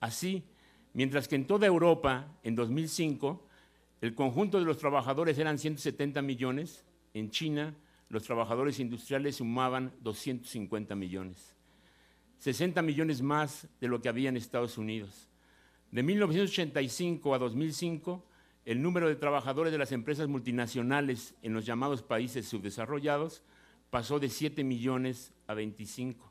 Así, 0.00 0.42
mientras 0.94 1.28
que 1.28 1.36
en 1.36 1.46
toda 1.46 1.66
Europa, 1.66 2.26
en 2.42 2.56
2005, 2.56 3.46
el 4.00 4.14
conjunto 4.14 4.58
de 4.58 4.64
los 4.64 4.78
trabajadores 4.78 5.38
eran 5.38 5.58
170 5.58 6.22
millones, 6.22 6.84
en 7.12 7.30
China 7.30 7.74
los 8.08 8.24
trabajadores 8.24 8.80
industriales 8.80 9.36
sumaban 9.36 9.92
250 10.00 10.94
millones, 10.96 11.54
60 12.38 12.82
millones 12.82 13.22
más 13.22 13.68
de 13.80 13.88
lo 13.88 14.00
que 14.00 14.08
había 14.08 14.30
en 14.30 14.36
Estados 14.36 14.78
Unidos. 14.78 15.29
De 15.90 16.04
1985 16.04 17.34
a 17.34 17.38
2005, 17.38 18.24
el 18.64 18.80
número 18.80 19.08
de 19.08 19.16
trabajadores 19.16 19.72
de 19.72 19.78
las 19.78 19.90
empresas 19.90 20.28
multinacionales 20.28 21.34
en 21.42 21.52
los 21.52 21.66
llamados 21.66 22.02
países 22.02 22.46
subdesarrollados 22.46 23.42
pasó 23.90 24.20
de 24.20 24.28
7 24.28 24.62
millones 24.62 25.32
a 25.48 25.54
25. 25.54 26.30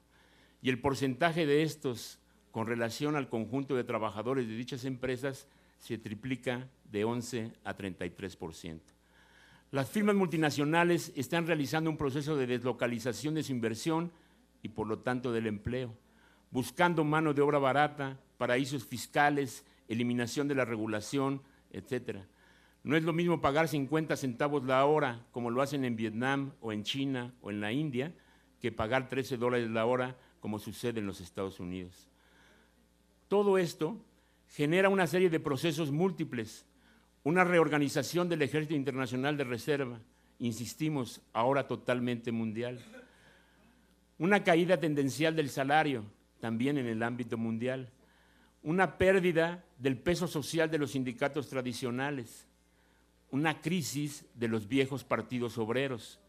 Y 0.61 0.69
el 0.69 0.79
porcentaje 0.79 1.45
de 1.45 1.63
estos 1.63 2.19
con 2.51 2.67
relación 2.67 3.15
al 3.15 3.27
conjunto 3.27 3.75
de 3.75 3.83
trabajadores 3.83 4.47
de 4.47 4.55
dichas 4.55 4.85
empresas 4.85 5.47
se 5.77 5.97
triplica 5.97 6.69
de 6.89 7.03
11 7.03 7.51
a 7.63 7.75
33%. 7.75 8.79
Las 9.71 9.89
firmas 9.89 10.15
multinacionales 10.15 11.11
están 11.15 11.45
realizando 11.47 11.89
un 11.89 11.97
proceso 11.97 12.35
de 12.35 12.47
deslocalización 12.47 13.35
de 13.35 13.43
su 13.43 13.51
inversión 13.51 14.11
y 14.63 14.69
por 14.69 14.87
lo 14.87 14.99
tanto 14.99 15.31
del 15.31 15.47
empleo, 15.47 15.93
buscando 16.49 17.03
mano 17.03 17.33
de 17.33 17.41
obra 17.41 17.59
barata, 17.59 18.17
paraísos 18.39 18.85
fiscales, 18.85 19.65
eliminación 19.89 20.47
de 20.47 20.55
la 20.55 20.63
regulación, 20.63 21.41
etcétera. 21.71 22.25
No 22.83 22.95
es 22.95 23.03
lo 23.03 23.11
mismo 23.11 23.41
pagar 23.41 23.67
50 23.67 24.15
centavos 24.15 24.63
la 24.63 24.85
hora, 24.85 25.25
como 25.31 25.51
lo 25.51 25.61
hacen 25.61 25.83
en 25.83 25.97
Vietnam 25.97 26.53
o 26.61 26.71
en 26.71 26.83
China 26.83 27.33
o 27.41 27.51
en 27.51 27.59
la 27.59 27.73
India, 27.73 28.15
que 28.61 28.71
pagar 28.71 29.09
13 29.09 29.35
dólares 29.35 29.69
la 29.69 29.85
hora, 29.85 30.15
como 30.39 30.57
sucede 30.57 31.01
en 31.01 31.05
los 31.05 31.19
Estados 31.19 31.59
Unidos. 31.59 32.07
Todo 33.27 33.57
esto 33.57 33.97
genera 34.47 34.87
una 34.87 35.05
serie 35.05 35.29
de 35.29 35.41
procesos 35.41 35.91
múltiples, 35.91 36.65
una 37.23 37.43
reorganización 37.43 38.29
del 38.29 38.41
Ejército 38.41 38.73
Internacional 38.73 39.35
de 39.35 39.43
Reserva, 39.43 39.99
insistimos, 40.39 41.19
ahora 41.33 41.67
totalmente 41.67 42.31
mundial, 42.31 42.79
una 44.17 44.45
caída 44.45 44.79
tendencial 44.79 45.35
del 45.35 45.49
salario, 45.49 46.05
también 46.39 46.77
en 46.77 46.87
el 46.87 47.03
ámbito 47.03 47.37
mundial, 47.37 47.91
una 48.63 48.97
pérdida 48.97 49.63
del 49.77 49.97
peso 49.97 50.27
social 50.27 50.69
de 50.69 50.77
los 50.77 50.91
sindicatos 50.91 51.47
tradicionales, 51.47 52.47
una 53.31 53.61
crisis 53.61 54.25
de 54.33 54.47
los 54.47 54.67
viejos 54.67 55.03
partidos 55.03 55.57
obreros, 55.57 56.19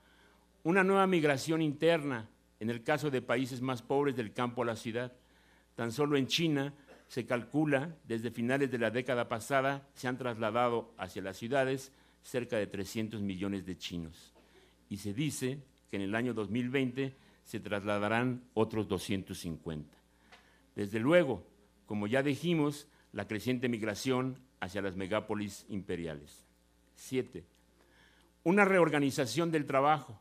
una 0.63 0.85
nueva 0.85 1.07
migración 1.07 1.63
interna 1.63 2.29
en 2.61 2.71
el 2.71 2.83
caso 2.83 3.11
de 3.11 3.23
países 3.23 3.61
más 3.61 3.83
pobres 3.83 4.17
del 4.17 4.33
campo 4.33 4.63
a 4.63 4.67
la 4.67 4.77
ciudad. 4.77 5.13
Tan 5.75 5.93
solo 5.93 6.17
en 6.17 6.27
China 6.27 6.75
se 7.09 7.25
calcula, 7.27 7.97
desde 8.05 8.31
finales 8.31 8.71
de 8.71 8.79
la 8.79 8.91
década 8.91 9.29
pasada, 9.29 9.89
se 9.95 10.07
han 10.07 10.19
trasladado 10.19 10.93
hacia 10.99 11.23
las 11.23 11.39
ciudades 11.39 11.91
cerca 12.23 12.59
de 12.59 12.67
300 12.67 13.23
millones 13.23 13.65
de 13.65 13.79
chinos. 13.79 14.33
Y 14.91 14.99
se 14.99 15.15
dice 15.15 15.59
que 15.91 15.97
en 15.97 16.03
el 16.03 16.15
año 16.15 16.35
2020 16.35 17.15
se 17.45 17.61
trasladarán 17.61 18.43
otros 18.55 18.87
250. 18.87 19.97
Desde 20.77 21.01
luego, 21.01 21.43
como 21.91 22.07
ya 22.07 22.23
dijimos, 22.23 22.87
la 23.11 23.27
creciente 23.27 23.69
migración 23.69 24.39
hacia 24.61 24.81
las 24.81 24.95
megápolis 24.95 25.67
imperiales. 25.69 26.47
Siete, 26.95 27.43
una 28.45 28.65
reorganización 28.65 29.51
del 29.51 29.67
trabajo 29.67 30.17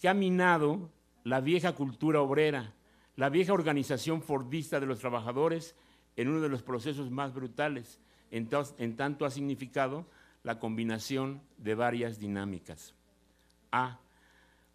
que 0.00 0.08
ha 0.08 0.14
minado 0.14 0.92
la 1.24 1.40
vieja 1.40 1.72
cultura 1.72 2.20
obrera, 2.20 2.72
la 3.16 3.30
vieja 3.30 3.52
organización 3.52 4.22
fordista 4.22 4.78
de 4.78 4.86
los 4.86 5.00
trabajadores 5.00 5.74
en 6.14 6.28
uno 6.28 6.40
de 6.40 6.48
los 6.48 6.62
procesos 6.62 7.10
más 7.10 7.34
brutales, 7.34 7.98
en, 8.30 8.46
tanto 8.94 9.24
ha 9.24 9.30
significado 9.32 10.06
la 10.44 10.60
combinación 10.60 11.40
de 11.58 11.74
varias 11.74 12.20
dinámicas. 12.20 12.94
A. 13.72 13.98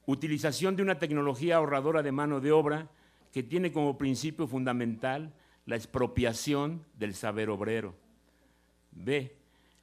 Utilización 0.05 0.75
de 0.75 0.83
una 0.83 0.99
tecnología 0.99 1.55
ahorradora 1.55 2.03
de 2.03 2.11
mano 2.11 2.41
de 2.41 2.51
obra 2.51 2.89
que 3.31 3.43
tiene 3.43 3.71
como 3.71 3.97
principio 3.97 4.45
fundamental 4.45 5.31
la 5.67 5.75
expropiación 5.75 6.83
del 6.97 7.13
saber 7.13 7.51
obrero. 7.51 7.93
B 8.91 9.37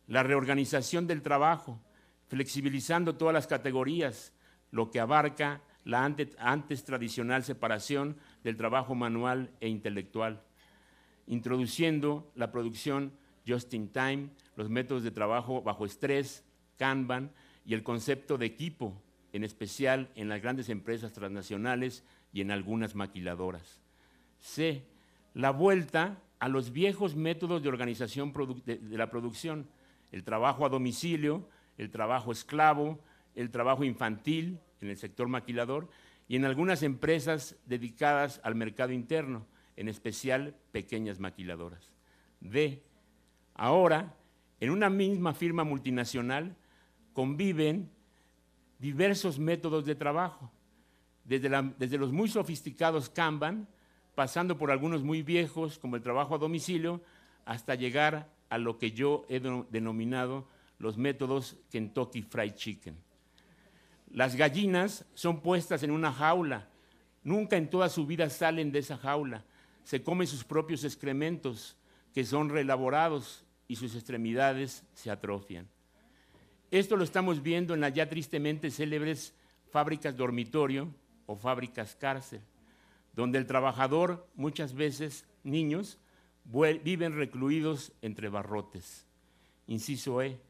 la 0.07 0.23
reorganización 0.23 1.07
del 1.07 1.23
trabajo, 1.23 1.81
flexibilizando 2.29 3.17
todas 3.17 3.35
las 3.35 3.47
categorías, 3.47 4.33
lo 4.71 4.91
que 4.91 5.01
abarca 5.01 5.63
la 5.85 6.05
antes, 6.05 6.85
tradicional 6.85 7.45
separación 7.45 8.17
del 8.43 8.57
trabajo 8.57 8.95
manual 8.95 9.51
e 9.61 9.69
intelectual, 9.69 10.43
introduciendo 11.27 12.31
la 12.35 12.51
producción 12.51 13.13
just 13.47 13.73
in 13.75 13.89
time, 13.89 14.31
los 14.57 14.69
métodos 14.69 15.03
de 15.03 15.11
trabajo 15.11 15.63
bajo 15.63 15.87
estrés, 15.87 16.45
Kanban 16.79 17.31
y 17.65 17.75
el 17.75 17.83
concepto 17.83 18.37
de 18.37 18.47
equipo, 18.47 19.01
en 19.33 19.45
especial 19.45 20.11
en 20.17 20.29
las 20.29 20.41
grandes 20.43 20.69
empresas 20.69 21.13
transnacionales 21.13 22.05
y 22.33 22.41
en 22.41 22.51
algunas 22.51 22.95
maquiladoras. 22.95 23.81
C. 24.41 24.85
La 25.35 25.51
vuelta 25.51 26.23
a 26.39 26.49
los 26.49 26.73
viejos 26.73 27.17
métodos 27.17 27.63
de 27.63 27.69
organización 27.69 28.33
de 28.65 28.99
la 28.99 29.11
producción, 29.11 29.67
el 30.13 30.25
trabajo 30.25 30.65
a 30.65 30.69
domicilio, 30.69 31.49
el 31.77 31.91
trabajo 31.91 32.33
esclavo, 32.33 33.01
el 33.35 33.51
trabajo 33.51 33.85
infantil 33.85 34.61
en 34.81 34.91
el 34.91 34.97
sector 34.97 35.29
maquilador 35.29 35.89
y 36.29 36.37
en 36.37 36.45
algunas 36.45 36.83
empresas 36.83 37.57
dedicadas 37.67 38.41
al 38.45 38.55
mercado 38.55 38.93
interno, 38.93 39.47
en 39.77 39.89
especial 39.89 40.55
pequeñas 40.71 41.19
maquiladoras. 41.19 41.93
D. 42.41 42.83
Ahora, 43.55 44.15
en 44.61 44.71
una 44.71 44.89
misma 44.89 45.35
firma 45.35 45.65
multinacional 45.65 46.57
conviven 47.13 47.91
diversos 48.79 49.39
métodos 49.39 49.85
de 49.85 49.95
trabajo, 49.95 50.51
desde, 51.25 51.49
desde 51.79 51.99
los 51.99 52.13
muy 52.13 52.29
sofisticados 52.29 53.09
Kanban 53.09 53.67
pasando 54.15 54.57
por 54.57 54.71
algunos 54.71 55.03
muy 55.03 55.23
viejos, 55.23 55.79
como 55.79 55.97
el 55.97 56.03
trabajo 56.03 56.35
a 56.35 56.39
domicilio, 56.39 57.01
hasta 57.45 57.75
llegar 57.75 58.31
a 58.49 58.59
lo 58.59 58.79
que 58.79 58.93
yo 58.93 59.25
he 59.29 59.41
denominado 59.41 60.47
los 60.79 60.97
métodos 60.97 61.57
Kentucky 61.71 62.23
Fried 62.23 62.55
Chicken. 62.55 62.97
Las 64.11 64.37
gallinas 64.37 65.05
son 65.15 65.41
puestas 65.41 65.83
en 65.83 65.91
una 65.91 66.13
jaula, 66.13 66.69
nunca 67.23 67.57
en 67.57 67.69
toda 67.69 67.89
su 67.89 68.07
vida 68.07 68.31
salen 68.31 68.71
de 68.71 68.79
esa 68.79 68.97
jaula, 68.97 69.45
se 69.83 70.03
comen 70.03 70.27
sus 70.27 70.45
propios 70.45 70.85
excrementos, 70.85 71.77
que 72.13 72.25
son 72.25 72.49
reelaborados 72.49 73.45
y 73.67 73.77
sus 73.77 73.95
extremidades 73.95 74.85
se 74.95 75.11
atrofian. 75.11 75.69
Esto 76.71 76.97
lo 76.97 77.05
estamos 77.05 77.43
viendo 77.43 77.75
en 77.75 77.81
las 77.81 77.93
ya 77.93 78.09
tristemente 78.09 78.71
célebres 78.71 79.35
fábricas 79.71 80.17
dormitorio 80.17 80.89
o 81.27 81.37
fábricas 81.37 81.97
cárcel, 81.97 82.41
donde 83.15 83.39
el 83.39 83.47
trabajador, 83.47 84.27
muchas 84.35 84.75
veces 84.75 85.27
niños, 85.43 85.99
viven 86.45 87.15
recluidos 87.15 87.93
entre 88.03 88.29
barrotes. 88.29 89.07
Inciso 89.67 90.21
E. 90.23 90.41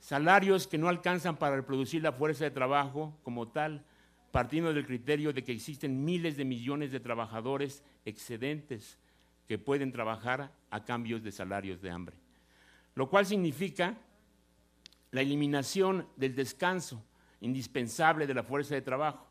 Salarios 0.00 0.66
que 0.66 0.78
no 0.78 0.88
alcanzan 0.88 1.36
para 1.36 1.56
reproducir 1.56 2.02
la 2.02 2.12
fuerza 2.12 2.44
de 2.44 2.50
trabajo 2.50 3.16
como 3.22 3.48
tal, 3.48 3.84
partiendo 4.30 4.72
del 4.72 4.86
criterio 4.86 5.32
de 5.32 5.42
que 5.44 5.52
existen 5.52 6.04
miles 6.04 6.36
de 6.36 6.44
millones 6.44 6.92
de 6.92 7.00
trabajadores 7.00 7.82
excedentes 8.04 8.98
que 9.46 9.58
pueden 9.58 9.92
trabajar 9.92 10.52
a 10.70 10.84
cambios 10.84 11.22
de 11.22 11.32
salarios 11.32 11.80
de 11.80 11.90
hambre. 11.90 12.16
Lo 12.94 13.08
cual 13.08 13.26
significa 13.26 13.96
la 15.10 15.22
eliminación 15.22 16.06
del 16.16 16.34
descanso 16.34 17.02
indispensable 17.40 18.26
de 18.26 18.34
la 18.34 18.42
fuerza 18.42 18.74
de 18.74 18.82
trabajo, 18.82 19.27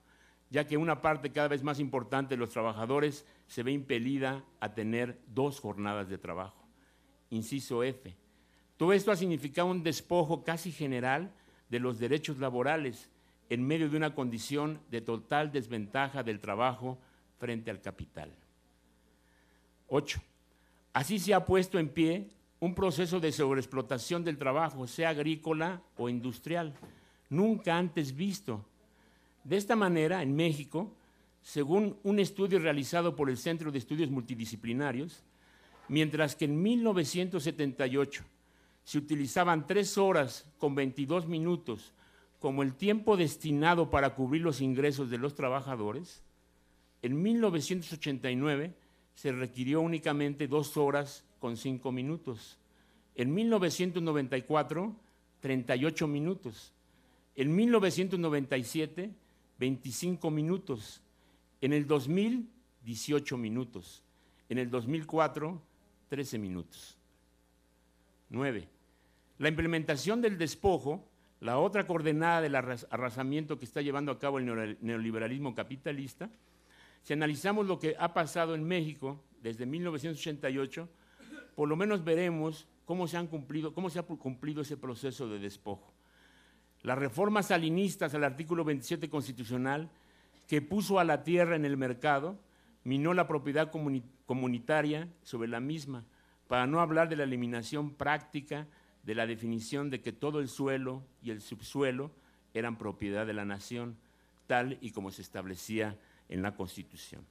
ya 0.49 0.65
que 0.65 0.77
una 0.77 1.01
parte 1.01 1.31
cada 1.31 1.47
vez 1.47 1.63
más 1.63 1.79
importante 1.79 2.35
de 2.35 2.39
los 2.39 2.51
trabajadores 2.51 3.25
se 3.47 3.63
ve 3.63 3.71
impelida 3.71 4.43
a 4.59 4.73
tener 4.73 5.19
dos 5.27 5.59
jornadas 5.59 6.09
de 6.09 6.17
trabajo. 6.17 6.65
Inciso 7.29 7.83
F. 7.83 8.15
Todo 8.77 8.93
esto 8.93 9.11
ha 9.11 9.15
significado 9.15 9.67
un 9.67 9.83
despojo 9.83 10.43
casi 10.43 10.71
general 10.71 11.31
de 11.69 11.79
los 11.79 11.99
derechos 11.99 12.37
laborales 12.37 13.09
en 13.49 13.65
medio 13.65 13.89
de 13.89 13.97
una 13.97 14.13
condición 14.13 14.79
de 14.89 15.01
total 15.01 15.51
desventaja 15.51 16.23
del 16.23 16.39
trabajo 16.39 16.97
frente 17.39 17.71
al 17.71 17.81
capital. 17.81 18.33
8. 19.87 20.21
Así 20.93 21.19
se 21.19 21.33
ha 21.33 21.45
puesto 21.45 21.79
en 21.79 21.89
pie 21.89 22.29
un 22.59 22.73
proceso 22.73 23.19
de 23.19 23.31
sobreexplotación 23.31 24.23
del 24.23 24.37
trabajo, 24.37 24.87
sea 24.87 25.09
agrícola 25.09 25.81
o 25.95 26.09
industrial, 26.09 26.73
nunca 27.29 27.77
antes 27.77 28.15
visto. 28.15 28.65
De 29.47 29.55
esta 29.55 29.77
manera, 29.77 30.21
en 30.21 30.35
México, 30.35 30.91
según 31.41 31.95
un 32.03 32.19
estudio 32.19 32.59
realizado 32.59 33.15
por 33.15 33.29
el 33.29 33.37
Centro 33.37 33.71
de 33.71 33.77
Estudios 33.77 34.09
Multidisciplinarios, 34.09 35.23
mientras 35.87 36.35
que 36.35 36.43
en 36.43 36.61
1978 36.61 38.25
se 38.83 38.97
utilizaban 38.97 39.65
tres 39.65 39.97
horas 39.97 40.51
con 40.57 40.75
22 40.75 41.27
minutos 41.27 41.93
como 42.39 42.61
el 42.61 42.73
tiempo 42.73 43.15
destinado 43.15 43.89
para 43.89 44.15
cubrir 44.15 44.41
los 44.41 44.59
ingresos 44.59 45.09
de 45.09 45.17
los 45.17 45.33
trabajadores, 45.33 46.23
en 47.01 47.21
1989 47.21 48.73
se 49.15 49.31
requirió 49.31 49.79
únicamente 49.79 50.49
dos 50.49 50.75
horas 50.75 51.23
con 51.39 51.55
cinco 51.55 51.93
minutos. 51.93 52.57
En 53.15 53.33
1994, 53.33 54.93
38 55.39 56.07
minutos. 56.07 56.73
En 57.37 57.55
1997, 57.55 59.13
25 59.59 60.29
minutos. 60.31 61.01
En 61.61 61.73
el 61.73 61.87
2000, 61.87 62.49
18 62.83 63.37
minutos. 63.37 64.03
En 64.49 64.57
el 64.57 64.69
2004, 64.69 65.61
13 66.09 66.37
minutos. 66.37 66.97
9. 68.29 68.67
La 69.39 69.49
implementación 69.49 70.21
del 70.21 70.37
despojo, 70.37 71.07
la 71.39 71.59
otra 71.59 71.85
coordenada 71.85 72.41
del 72.41 72.55
arrasamiento 72.55 73.59
que 73.59 73.65
está 73.65 73.81
llevando 73.81 74.11
a 74.11 74.19
cabo 74.19 74.39
el 74.39 74.77
neoliberalismo 74.81 75.53
capitalista, 75.53 76.29
si 77.03 77.13
analizamos 77.13 77.67
lo 77.67 77.79
que 77.79 77.95
ha 77.99 78.13
pasado 78.13 78.55
en 78.55 78.63
México 78.63 79.23
desde 79.41 79.65
1988, 79.65 80.89
por 81.55 81.69
lo 81.69 81.75
menos 81.75 82.03
veremos 82.03 82.67
cómo 82.85 83.07
se, 83.07 83.17
cómo 83.73 83.89
se 83.89 83.99
ha 83.99 84.03
cumplido 84.03 84.61
ese 84.61 84.77
proceso 84.77 85.29
de 85.29 85.39
despojo. 85.39 85.93
Las 86.83 86.97
reformas 86.97 87.47
salinistas 87.47 88.13
al 88.13 88.23
artículo 88.23 88.63
27 88.63 89.09
constitucional, 89.09 89.89
que 90.47 90.61
puso 90.61 90.99
a 90.99 91.03
la 91.03 91.23
tierra 91.23 91.55
en 91.55 91.65
el 91.65 91.77
mercado, 91.77 92.39
minó 92.83 93.13
la 93.13 93.27
propiedad 93.27 93.71
comunitaria 94.25 95.09
sobre 95.23 95.49
la 95.49 95.59
misma, 95.59 96.05
para 96.47 96.67
no 96.67 96.79
hablar 96.79 97.09
de 97.09 97.17
la 97.17 97.23
eliminación 97.23 97.93
práctica 97.93 98.67
de 99.03 99.15
la 99.15 99.25
definición 99.25 99.89
de 99.89 100.01
que 100.01 100.11
todo 100.11 100.39
el 100.39 100.47
suelo 100.47 101.03
y 101.21 101.31
el 101.31 101.41
subsuelo 101.41 102.11
eran 102.53 102.77
propiedad 102.77 103.25
de 103.25 103.33
la 103.33 103.45
nación, 103.45 103.97
tal 104.47 104.77
y 104.81 104.91
como 104.91 105.11
se 105.11 105.21
establecía 105.21 105.97
en 106.29 106.41
la 106.41 106.55
Constitución. 106.55 107.25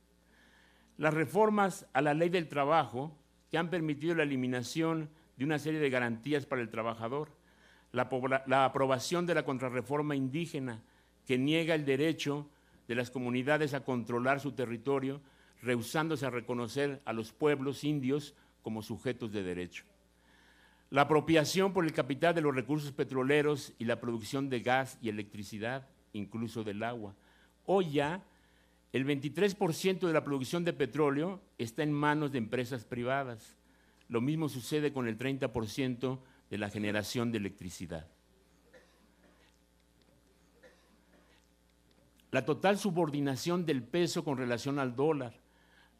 Las 0.96 1.12
reformas 1.12 1.86
a 1.92 2.00
la 2.00 2.14
ley 2.14 2.30
del 2.30 2.48
trabajo, 2.48 3.14
que 3.50 3.58
han 3.58 3.68
permitido 3.68 4.14
la 4.14 4.22
eliminación 4.22 5.10
de 5.36 5.44
una 5.44 5.58
serie 5.58 5.80
de 5.80 5.90
garantías 5.90 6.46
para 6.46 6.62
el 6.62 6.70
trabajador, 6.70 7.30
la, 7.96 8.64
aprobación 8.64 9.26
de 9.26 9.34
la 9.34 9.44
contrarreforma 9.44 10.14
indígena, 10.14 10.82
que 11.26 11.38
niega 11.38 11.74
el 11.74 11.84
derecho 11.84 12.48
de 12.86 12.94
las 12.94 13.10
comunidades 13.10 13.74
a 13.74 13.84
controlar 13.84 14.40
su 14.40 14.52
territorio, 14.52 15.20
rehusándose 15.62 16.26
a 16.26 16.30
reconocer 16.30 17.00
a 17.04 17.12
los 17.12 17.32
pueblos 17.32 17.82
indios 17.82 18.34
como 18.62 18.82
sujetos 18.82 19.32
de 19.32 19.42
derecho 19.42 19.84
la 20.90 21.02
apropiación 21.02 21.72
por 21.72 21.84
el 21.84 21.92
capital 21.92 22.34
de 22.34 22.40
los 22.40 22.54
recursos 22.54 22.92
petroleros 22.92 23.72
y 23.78 23.84
la 23.84 24.00
producción 24.00 24.48
de 24.48 24.60
gas 24.60 24.98
y 25.02 25.08
electricidad, 25.08 25.88
incluso 26.12 26.62
del 26.62 26.82
agua. 26.82 27.14
Hoy 27.64 27.90
ya 27.90 28.22
el 28.92 29.04
23% 29.04 30.06
de 30.06 30.12
la 30.12 30.24
producción 30.24 30.64
de 30.64 30.72
petróleo 30.72 31.40
está 31.58 31.82
en 31.82 31.92
manos 31.92 32.32
de 32.32 32.38
empresas 32.38 32.84
privadas. 32.84 33.56
Lo 34.08 34.20
mismo 34.20 34.48
sucede 34.48 34.92
con 34.92 35.08
el 35.08 35.18
30% 35.18 36.20
de 36.50 36.58
la 36.58 36.70
generación 36.70 37.32
de 37.32 37.38
electricidad. 37.38 38.06
La 42.30 42.44
total 42.44 42.78
subordinación 42.78 43.64
del 43.64 43.82
peso 43.82 44.24
con 44.24 44.36
relación 44.36 44.78
al 44.78 44.94
dólar, 44.94 45.34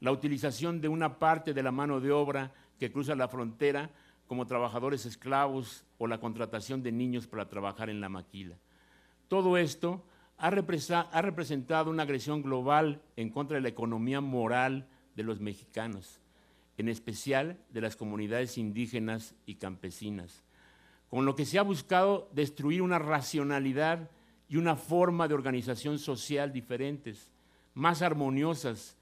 la 0.00 0.12
utilización 0.12 0.80
de 0.80 0.88
una 0.88 1.18
parte 1.18 1.54
de 1.54 1.62
la 1.62 1.72
mano 1.72 2.00
de 2.00 2.12
obra 2.12 2.52
que 2.78 2.92
cruza 2.92 3.14
la 3.14 3.28
frontera 3.28 3.90
como 4.26 4.46
trabajadores 4.46 5.06
esclavos 5.06 5.85
o 5.98 6.06
la 6.06 6.18
contratación 6.18 6.82
de 6.82 6.92
niños 6.92 7.26
para 7.26 7.48
trabajar 7.48 7.88
en 7.88 8.00
la 8.00 8.09
maquila. 8.09 8.56
Todo 9.28 9.56
esto 9.56 10.04
ha, 10.38 10.50
representado 10.50 11.90
una 11.90 12.02
agresión 12.02 12.42
global 12.42 13.00
en 13.16 13.30
contra 13.30 13.56
de 13.56 13.62
la 13.62 13.68
economía 13.68 14.20
moral 14.20 14.87
de 15.14 15.22
los 15.22 15.40
mexicanos, 15.40 16.20
en 16.78 16.88
especial 16.88 17.58
de 17.70 17.80
las 17.80 17.96
comunidades 17.96 18.58
indígenas 18.58 19.34
y 19.46 19.56
campesinas, 19.56 20.44
con 21.08 21.24
lo 21.24 21.34
que 21.34 21.46
se 21.46 21.58
ha 21.58 21.62
buscado 21.62 22.28
destruir 22.32 22.82
una 22.82 22.98
racionalidad 22.98 24.10
y 24.48 24.56
una 24.56 24.76
forma 24.76 25.28
de 25.28 25.34
organización 25.34 25.98
social 25.98 26.52
diferentes, 26.52 27.30
más 27.74 28.02
armoniosas, 28.02 28.96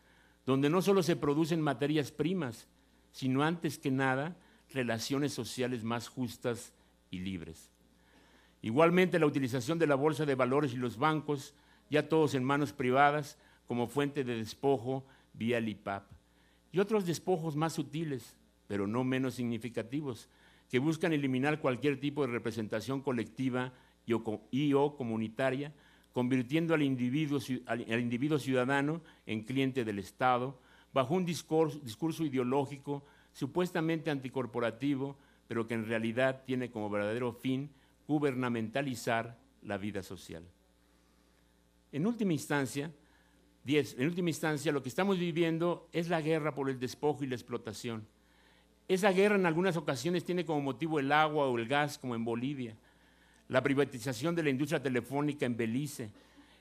donde 0.47 0.71
no 0.71 0.83
solo 0.83 1.03
se 1.03 1.17
producen 1.17 1.61
materias 1.61 2.13
primas, 2.13 2.69
sino 3.13 3.43
antes 3.43 3.79
que 3.79 3.91
nada 3.91 4.37
relaciones 4.73 5.33
sociales 5.33 5.85
más 5.85 6.09
justas 6.09 6.73
y 7.11 7.21
libres. 7.21 7.71
Igualmente 8.63 9.19
la 9.19 9.27
utilización 9.27 9.79
de 9.79 9.87
la 9.87 9.95
bolsa 9.95 10.25
de 10.25 10.35
valores 10.35 10.73
y 10.73 10.77
los 10.77 10.97
bancos, 10.97 11.55
ya 11.91 12.09
todos 12.09 12.35
en 12.35 12.45
manos 12.45 12.73
privadas, 12.73 13.39
como 13.67 13.87
fuente 13.87 14.25
de 14.25 14.37
despojo 14.37 15.05
vía 15.33 15.59
el 15.59 15.69
IPAP. 15.69 16.05
Y 16.75 16.81
otros 16.81 17.07
despojos 17.07 17.55
más 17.55 17.75
sutiles, 17.75 18.37
pero 18.67 18.89
no 18.89 19.05
menos 19.05 19.35
significativos, 19.35 20.29
que 20.69 20.81
buscan 20.81 21.13
eliminar 21.13 21.61
cualquier 21.61 22.01
tipo 22.01 22.27
de 22.27 22.33
representación 22.33 23.01
colectiva 23.01 23.73
y 24.51 24.73
o, 24.75 24.97
comunitaria, 24.97 25.73
convirtiendo 26.13 26.75
al 26.75 26.83
individuo, 26.83 27.39
al 27.67 28.01
individuo 28.01 28.41
ciudadano 28.41 29.03
en 29.25 29.45
cliente 29.45 29.85
del 29.85 30.01
Estado, 30.01 30.59
bajo 30.93 31.15
un 31.15 31.25
discurso, 31.25 31.79
discurso 31.79 32.25
ideológico 32.25 33.05
supuestamente 33.33 34.11
anticorporativo, 34.11 35.17
pero 35.47 35.69
que 35.69 35.75
en 35.75 35.87
realidad 35.87 36.43
tiene 36.45 36.73
como 36.73 36.91
verdadero 36.91 37.33
fin 37.35 37.71
gubernamentalizar 38.09 39.39
la 39.63 39.79
vida 39.79 40.03
social. 40.03 40.43
En 41.93 42.05
última 42.05 42.33
instancia, 42.33 42.91
en 43.67 44.07
última 44.07 44.29
instancia, 44.29 44.73
lo 44.73 44.83
que 44.83 44.91
estamos 44.91 45.19
viviendo 45.19 45.89
es 45.93 46.09
la 46.09 46.21
guerra 46.21 46.55
por 46.55 46.69
el 46.69 46.79
despojo 46.79 47.25
y 47.25 47.27
la 47.27 47.35
explotación. 47.35 48.07
Esa 48.89 49.11
guerra 49.13 49.37
en 49.37 49.47
algunas 49.47 49.77
ocasiones 49.79 50.25
tiene 50.25 50.45
como 50.45 50.61
motivo 50.61 51.01
el 51.01 51.11
agua 51.11 51.47
o 51.47 51.59
el 51.59 51.67
gas, 51.67 51.97
como 51.99 52.15
en 52.15 52.25
Bolivia, 52.25 52.77
la 53.49 53.63
privatización 53.63 54.35
de 54.35 54.43
la 54.43 54.51
industria 54.51 54.83
telefónica 54.83 55.47
en 55.47 55.57
Belice, 55.57 56.11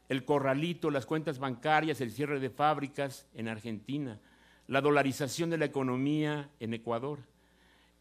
el 0.07 0.23
corralito, 0.23 0.89
las 0.89 1.05
cuentas 1.05 1.39
bancarias, 1.39 1.99
el 1.99 2.11
cierre 2.11 2.39
de 2.39 2.49
fábricas 2.49 3.27
en 3.33 3.49
Argentina, 3.49 4.19
la 4.67 4.79
dolarización 4.79 5.49
de 5.49 5.57
la 5.57 5.65
economía 5.65 6.49
en 6.61 6.73
Ecuador. 6.73 7.19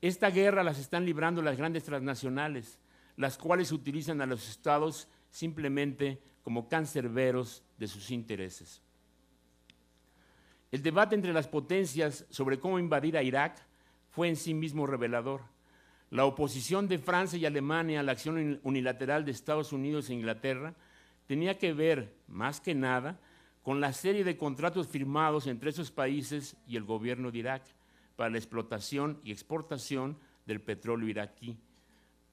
Esta 0.01 0.31
guerra 0.31 0.63
las 0.63 0.79
están 0.79 1.05
librando 1.05 1.43
las 1.43 1.57
grandes 1.57 1.85
transnacionales, 1.85 2.79
las 3.17 3.37
cuales 3.37 3.73
utilizan 3.73 4.21
a 4.21 4.27
los 4.27 4.49
estados 4.49 5.09
simplemente 5.31 6.21
como 6.45 6.69
cancerberos 6.69 7.65
de 7.79 7.89
sus 7.89 8.11
intereses. 8.11 8.83
El 10.73 10.83
debate 10.83 11.15
entre 11.15 11.35
las 11.35 11.49
potencias 11.49 12.25
sobre 12.31 12.59
cómo 12.59 12.79
invadir 12.79 13.19
a 13.19 13.23
Irak 13.23 13.63
fue 14.09 14.31
en 14.31 14.37
sí 14.37 14.55
mismo 14.55 14.87
revelador. 14.87 15.43
La 16.09 16.25
oposición 16.25 16.89
de 16.89 16.99
Francia 16.99 17.39
y 17.39 17.45
Alemania 17.45 18.01
a 18.01 18.03
la 18.03 18.13
acción 18.13 18.59
unilateral 18.63 19.27
de 19.27 19.33
Estados 19.33 19.75
Unidos 19.75 20.09
e 20.09 20.15
Inglaterra 20.15 20.75
tenía 21.27 21.59
que 21.59 21.75
ver, 21.75 22.15
más 22.27 22.59
que 22.59 22.75
nada, 22.75 23.21
con 23.63 23.83
la 23.83 23.93
serie 23.93 24.25
de 24.25 24.39
contratos 24.39 24.89
firmados 24.89 25.47
entre 25.47 25.69
esos 25.69 25.91
países 25.91 26.57
y 26.67 26.77
el 26.77 26.85
gobierno 26.85 27.31
de 27.31 27.39
Irak 27.39 27.63
para 28.17 28.31
la 28.31 28.39
explotación 28.39 29.21
y 29.25 29.31
exportación 29.31 30.19
del 30.47 30.63
petróleo 30.63 31.07
iraquí. 31.07 31.57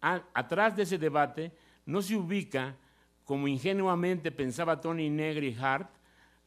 atrás 0.01 0.77
de 0.77 0.83
ese 0.83 0.97
debate 0.97 1.51
no 1.85 2.01
se 2.01 2.15
ubica, 2.15 2.77
como 3.25 3.49
ingenuamente 3.49 4.31
pensaba 4.31 4.79
Tony 4.79 5.09
Negri 5.09 5.55
Hart, 5.59 5.98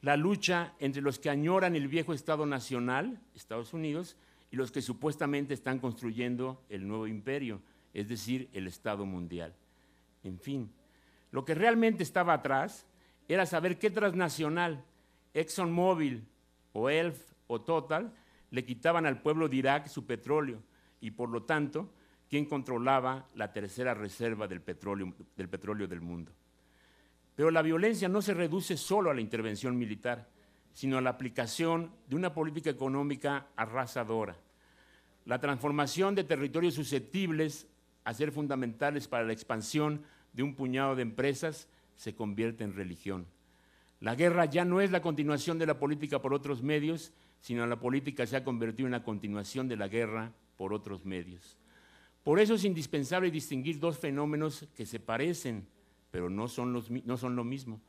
la 0.03 0.17
lucha 0.17 0.73
entre 0.79 1.01
los 1.01 1.17
que 1.17 1.29
añoran 1.29 1.77
el 1.77 1.87
viejo 1.87 2.13
Estado 2.13 2.45
nacional, 2.45 3.21
Estados 3.35 3.73
Unidos, 3.73 4.17
y 4.51 4.57
los 4.57 4.69
que 4.69 4.81
supuestamente 4.81 5.53
están 5.53 5.79
construyendo 5.79 6.61
el 6.67 6.85
nuevo 6.85 7.07
imperio, 7.07 7.61
es 7.93 8.09
decir, 8.09 8.49
el 8.51 8.67
Estado 8.67 9.05
mundial. 9.05 9.55
En 10.25 10.37
fin, 10.37 10.69
lo 11.31 11.45
que 11.45 11.55
realmente 11.55 12.03
estaba 12.03 12.33
atrás 12.33 12.85
era 13.29 13.45
saber 13.45 13.79
qué 13.79 13.89
transnacional, 13.89 14.83
ExxonMobil 15.33 16.27
o 16.73 16.89
ELF 16.89 17.31
o 17.47 17.61
Total, 17.61 18.13
le 18.51 18.65
quitaban 18.65 19.05
al 19.05 19.21
pueblo 19.21 19.47
de 19.47 19.55
Irak 19.55 19.87
su 19.87 20.05
petróleo 20.05 20.61
y 20.99 21.11
por 21.11 21.29
lo 21.29 21.43
tanto, 21.43 21.89
quién 22.29 22.43
controlaba 22.45 23.25
la 23.35 23.53
tercera 23.53 23.93
reserva 23.93 24.49
del 24.49 24.59
petróleo, 24.59 25.13
del 25.37 25.47
petróleo 25.47 25.87
del 25.87 26.01
mundo. 26.01 26.33
Pero 27.35 27.51
la 27.51 27.61
violencia 27.61 28.07
no 28.09 28.21
se 28.21 28.33
reduce 28.33 28.77
solo 28.77 29.09
a 29.09 29.13
la 29.13 29.21
intervención 29.21 29.77
militar, 29.77 30.29
sino 30.73 30.97
a 30.97 31.01
la 31.01 31.11
aplicación 31.11 31.91
de 32.07 32.15
una 32.15 32.33
política 32.33 32.69
económica 32.69 33.47
arrasadora. 33.55 34.37
La 35.25 35.39
transformación 35.39 36.15
de 36.15 36.23
territorios 36.23 36.73
susceptibles 36.73 37.67
a 38.03 38.13
ser 38.13 38.31
fundamentales 38.31 39.07
para 39.07 39.23
la 39.23 39.33
expansión 39.33 40.03
de 40.33 40.43
un 40.43 40.55
puñado 40.55 40.95
de 40.95 41.03
empresas 41.03 41.67
se 41.95 42.15
convierte 42.15 42.63
en 42.63 42.75
religión. 42.75 43.25
La 43.99 44.15
guerra 44.15 44.45
ya 44.45 44.65
no 44.65 44.81
es 44.81 44.91
la 44.91 45.01
continuación 45.01 45.57
de 45.57 45.65
la 45.65 45.79
política 45.79 46.21
por 46.21 46.33
otros 46.33 46.61
medios, 46.61 47.13
sino 47.39 47.65
la 47.65 47.79
política 47.79 48.25
se 48.25 48.35
ha 48.35 48.43
convertido 48.43 48.87
en 48.87 48.91
la 48.91 49.03
continuación 49.03 49.67
de 49.67 49.77
la 49.77 49.87
guerra 49.87 50.33
por 50.57 50.73
otros 50.73 51.05
medios. 51.05 51.57
Por 52.23 52.39
eso 52.39 52.55
es 52.55 52.65
indispensable 52.65 53.31
distinguir 53.31 53.79
dos 53.79 53.97
fenómenos 53.97 54.67
que 54.75 54.85
se 54.85 54.99
parecen, 54.99 55.67
pero 56.13 56.29
no 56.29 56.47
son, 56.47 56.79
no 57.05 57.17
son 57.17 57.35
lo 57.35 57.43
mismo. 57.43 57.81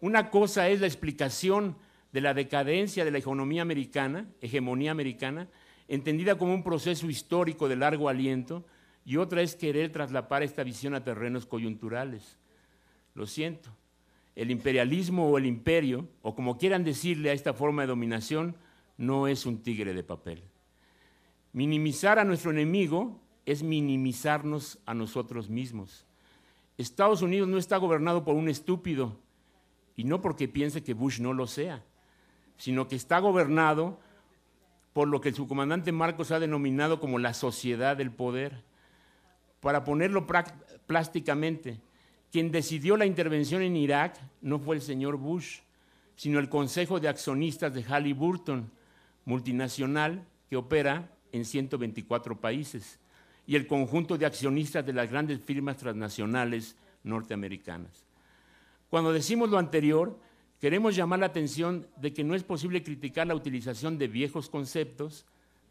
Una 0.00 0.30
cosa 0.30 0.70
es 0.70 0.80
la 0.80 0.86
explicación 0.86 1.76
de 2.10 2.22
la 2.22 2.32
decadencia 2.32 3.04
de 3.04 3.10
la 3.10 3.18
economía 3.18 3.60
americana, 3.60 4.26
hegemonía 4.40 4.92
americana, 4.92 5.46
entendida 5.86 6.38
como 6.38 6.54
un 6.54 6.62
proceso 6.62 7.10
histórico 7.10 7.68
de 7.68 7.76
largo 7.76 8.08
aliento, 8.08 8.64
y 9.04 9.18
otra 9.18 9.42
es 9.42 9.56
querer 9.56 9.92
traslapar 9.92 10.42
esta 10.42 10.64
visión 10.64 10.94
a 10.94 11.04
terrenos 11.04 11.44
coyunturales. 11.44 12.38
Lo 13.12 13.26
siento. 13.26 13.68
El 14.34 14.50
imperialismo 14.50 15.28
o 15.28 15.36
el 15.36 15.44
imperio, 15.44 16.08
o 16.22 16.34
como 16.34 16.56
quieran 16.56 16.82
decirle 16.82 17.28
a 17.28 17.34
esta 17.34 17.52
forma 17.52 17.82
de 17.82 17.88
dominación, 17.88 18.56
no 18.96 19.28
es 19.28 19.44
un 19.44 19.62
tigre 19.62 19.92
de 19.92 20.02
papel. 20.02 20.42
Minimizar 21.52 22.18
a 22.18 22.24
nuestro 22.24 22.52
enemigo 22.52 23.20
es 23.44 23.62
minimizarnos 23.62 24.78
a 24.86 24.94
nosotros 24.94 25.50
mismos. 25.50 26.06
Estados 26.80 27.22
Unidos 27.22 27.48
no 27.48 27.58
está 27.58 27.76
gobernado 27.76 28.24
por 28.24 28.34
un 28.36 28.48
estúpido, 28.48 29.18
y 29.96 30.04
no 30.04 30.20
porque 30.20 30.48
piense 30.48 30.82
que 30.82 30.94
Bush 30.94 31.20
no 31.20 31.32
lo 31.34 31.46
sea, 31.46 31.84
sino 32.56 32.88
que 32.88 32.96
está 32.96 33.18
gobernado 33.18 34.00
por 34.92 35.08
lo 35.08 35.20
que 35.20 35.32
su 35.32 35.46
comandante 35.46 35.92
Marcos 35.92 36.30
ha 36.30 36.40
denominado 36.40 37.00
como 37.00 37.18
la 37.18 37.34
sociedad 37.34 37.96
del 37.96 38.10
poder. 38.10 38.62
Para 39.60 39.84
ponerlo 39.84 40.26
plásticamente, 40.86 41.80
quien 42.30 42.50
decidió 42.50 42.96
la 42.96 43.06
intervención 43.06 43.62
en 43.62 43.76
Irak 43.76 44.18
no 44.40 44.58
fue 44.58 44.76
el 44.76 44.82
señor 44.82 45.16
Bush, 45.16 45.60
sino 46.16 46.38
el 46.38 46.48
Consejo 46.48 47.00
de 47.00 47.08
Accionistas 47.08 47.74
de 47.74 47.82
Halliburton, 47.82 48.70
multinacional 49.24 50.26
que 50.48 50.56
opera 50.56 51.10
en 51.32 51.44
124 51.44 52.40
países, 52.40 52.99
y 53.50 53.56
el 53.56 53.66
conjunto 53.66 54.16
de 54.16 54.26
accionistas 54.26 54.86
de 54.86 54.92
las 54.92 55.10
grandes 55.10 55.40
firmas 55.40 55.76
transnacionales 55.76 56.76
norteamericanas. 57.02 58.06
Cuando 58.88 59.12
decimos 59.12 59.50
lo 59.50 59.58
anterior, 59.58 60.16
queremos 60.60 60.94
llamar 60.94 61.18
la 61.18 61.26
atención 61.26 61.88
de 61.96 62.12
que 62.12 62.22
no 62.22 62.36
es 62.36 62.44
posible 62.44 62.84
criticar 62.84 63.26
la 63.26 63.34
utilización 63.34 63.98
de 63.98 64.06
viejos 64.06 64.48
conceptos, 64.48 65.26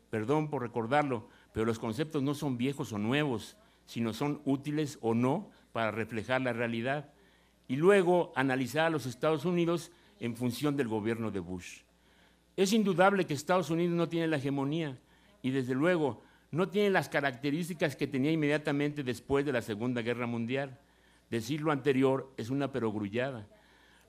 perdón 0.10 0.50
por 0.50 0.62
recordarlo, 0.62 1.30
pero 1.54 1.66
los 1.66 1.80
conceptos 1.80 2.22
no 2.22 2.34
son 2.34 2.58
viejos 2.58 2.92
o 2.92 2.98
nuevos, 2.98 3.56
sino 3.86 4.12
son 4.12 4.42
útiles 4.44 5.00
o 5.00 5.14
no 5.14 5.50
para 5.72 5.90
reflejar 5.90 6.42
la 6.42 6.52
realidad, 6.52 7.14
y 7.70 7.78
luego 7.78 8.34
analizar 8.36 8.88
a 8.88 8.90
los 8.90 9.06
Estados 9.06 9.46
Unidos 9.46 9.90
en 10.20 10.36
función 10.36 10.76
del 10.76 10.90
gobierno 10.90 11.32
de 11.32 11.40
Bush. 11.40 11.84
Es 12.58 12.74
indudable 12.74 13.26
que 13.26 13.36
Estados 13.36 13.70
Unidos 13.70 13.96
no 13.96 14.10
tiene 14.10 14.28
la 14.28 14.36
hegemonía 14.36 15.00
y 15.42 15.52
desde 15.52 15.76
luego 15.76 16.28
no 16.52 16.70
tiene 16.70 16.90
las 16.90 17.10
características 17.10 17.96
que 17.96 18.08
tenía 18.08 18.32
inmediatamente 18.32 19.04
después 19.04 19.46
de 19.46 19.52
la 19.52 19.62
Segunda 19.62 20.02
Guerra 20.02 20.26
Mundial. 20.26 20.80
Decir 21.30 21.62
lo 21.62 21.72
anterior 21.72 22.34
es 22.38 22.50
una 22.50 22.72
perogrullada. 22.72 23.48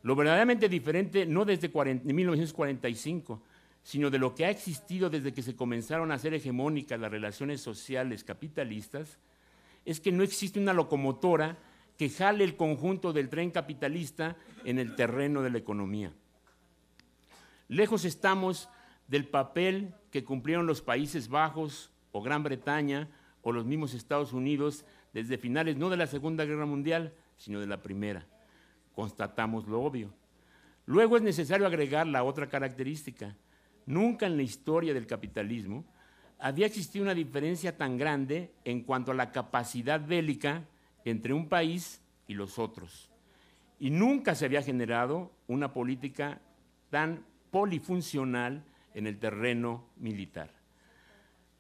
Lo 0.03 0.17
verdaderamente 0.17 0.69
diferente 0.69 1.27
no 1.27 1.45
desde 1.45 1.69
1945, 1.69 3.43
sino 3.83 4.11
de 4.11 4.19
lo 4.19 4.35
que 4.35 4.47
ha 4.47 4.51
existido 4.51 5.11
desde 5.11 5.35
que 5.35 5.43
se 5.43 5.55
comenzaron 5.55 6.11
a 6.11 6.15
hacer 6.15 6.33
hegemónicas 6.33 6.99
las 6.99 7.11
relaciones 7.11 7.61
sociales 7.61 8.25
capitalistas, 8.25 9.19
es 9.85 10.01
que 10.01 10.13
no 10.13 10.23
existe 10.23 10.59
una 10.59 10.73
locomotora 10.73 11.59
que 11.99 12.09
jale 12.09 12.45
el 12.45 12.57
conjunto 12.57 13.13
del 13.13 13.29
tren 13.29 13.51
capitalista 13.51 14.37
en 14.65 14.79
el 14.79 14.95
terreno 14.95 15.43
de 15.43 15.51
la 15.51 15.59
economía. 15.59 16.13
Lejos 17.69 18.07
estamos 18.07 18.71
del 19.07 19.29
papel 19.29 19.95
que 20.11 20.25
cumplieron 20.25 20.67
los 20.67 20.81
Países 20.81 21.29
Bajos 21.29 21.91
o 22.13 22.23
Gran 22.23 22.43
Bretaña 22.43 23.09
o 23.43 23.53
los 23.53 23.65
mismos 23.65 23.95
Estados 23.95 24.33
Unidos 24.33 24.85
desde 25.13 25.39
finales 25.39 25.77
no 25.77 25.91
de 25.91 25.97
la 25.97 26.07
Segunda 26.07 26.45
Guerra 26.45 26.67
Mundial, 26.67 27.13
sino 27.37 27.61
de 27.61 27.67
la 27.67 27.83
Primera. 27.83 28.27
Constatamos 28.95 29.67
lo 29.67 29.83
obvio. 29.83 30.13
Luego 30.87 31.17
es 31.17 31.23
necesario 31.23 31.67
agregar 31.67 32.07
la 32.07 32.25
otra 32.25 32.49
característica. 32.49 33.37
Nunca 33.87 34.27
en 34.27 34.37
la 34.37 34.43
historia 34.43 34.93
del 34.93 35.07
capitalismo 35.07 35.85
había 36.39 36.67
existido 36.67 37.05
una 37.05 37.15
diferencia 37.15 37.77
tan 37.77 37.99
grande 37.99 38.53
en 38.65 38.83
cuanto 38.83 39.13
a 39.13 39.15
la 39.15 39.31
capacidad 39.31 40.05
bélica 40.05 40.65
entre 41.05 41.33
un 41.33 41.49
país 41.49 42.03
y 42.27 42.35
los 42.35 42.59
otros. 42.59 43.11
Y 43.79 43.91
nunca 43.91 44.35
se 44.35 44.47
había 44.47 44.63
generado 44.63 45.33
una 45.47 45.73
política 45.73 46.41
tan 46.91 47.25
polifuncional 47.51 48.65
en 48.95 49.07
el 49.07 49.19
terreno 49.19 49.85
militar. 49.97 50.60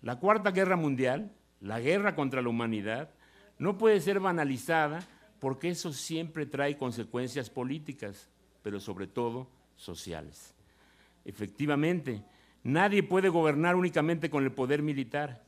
La 0.02 0.18
Cuarta 0.18 0.50
Guerra 0.50 0.76
Mundial, 0.76 1.32
la 1.60 1.80
guerra 1.80 2.14
contra 2.14 2.42
la 2.42 2.48
humanidad, 2.48 3.10
no 3.58 3.76
puede 3.76 4.00
ser 4.00 4.20
banalizada 4.20 5.00
porque 5.38 5.70
eso 5.70 5.92
siempre 5.92 6.46
trae 6.46 6.76
consecuencias 6.76 7.50
políticas, 7.50 8.28
pero 8.62 8.80
sobre 8.80 9.06
todo 9.06 9.48
sociales. 9.76 10.54
Efectivamente, 11.24 12.24
Nadie 12.62 13.02
puede 13.02 13.28
gobernar 13.30 13.74
únicamente 13.74 14.28
con 14.28 14.44
el 14.44 14.52
poder 14.52 14.82
militar, 14.82 15.42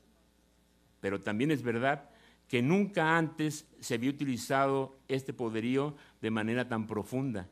pero 1.01 1.21
también 1.21 1.51
es 1.51 1.62
verdad 1.62 2.09
que 2.49 2.62
nunca 2.62 3.19
antes 3.19 3.69
se 3.81 3.95
había 3.95 4.11
utilizado 4.11 4.97
este 5.09 5.35
poderío 5.35 5.95
de 6.23 6.31
manera 6.31 6.69
tan 6.69 6.87
profunda 6.87 7.49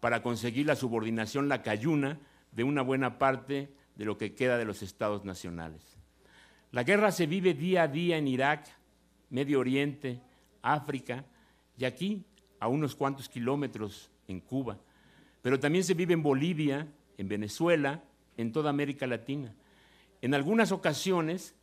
para 0.00 0.22
conseguir 0.22 0.66
la 0.66 0.76
subordinación 0.76 1.48
lacayuna 1.48 2.18
de 2.52 2.64
una 2.64 2.82
buena 2.82 3.18
parte 3.18 3.72
de 3.98 4.04
lo 4.04 4.16
que 4.16 4.32
queda 4.32 4.56
de 4.56 4.64
los 4.64 4.82
estados 4.82 5.24
nacionales. 5.24 5.82
La 6.70 6.84
guerra 6.84 7.10
se 7.12 7.26
vive 7.26 7.52
día 7.52 7.82
a 7.82 7.88
día 7.88 8.16
en 8.16 8.28
Irak, 8.28 8.66
Medio 9.28 9.58
Oriente, 9.60 10.20
África 10.62 11.24
y 11.76 11.84
aquí, 11.84 12.24
a 12.60 12.68
unos 12.68 12.94
cuantos 12.94 13.28
kilómetros, 13.28 14.10
en 14.28 14.40
Cuba. 14.40 14.78
Pero 15.42 15.58
también 15.58 15.84
se 15.84 15.94
vive 15.94 16.14
en 16.14 16.22
Bolivia, 16.22 16.86
en 17.16 17.28
Venezuela, 17.28 18.02
en 18.36 18.52
toda 18.52 18.70
América 18.70 19.06
Latina. 19.06 19.52
En 20.22 20.34
algunas 20.34 20.70
ocasiones, 20.70 21.54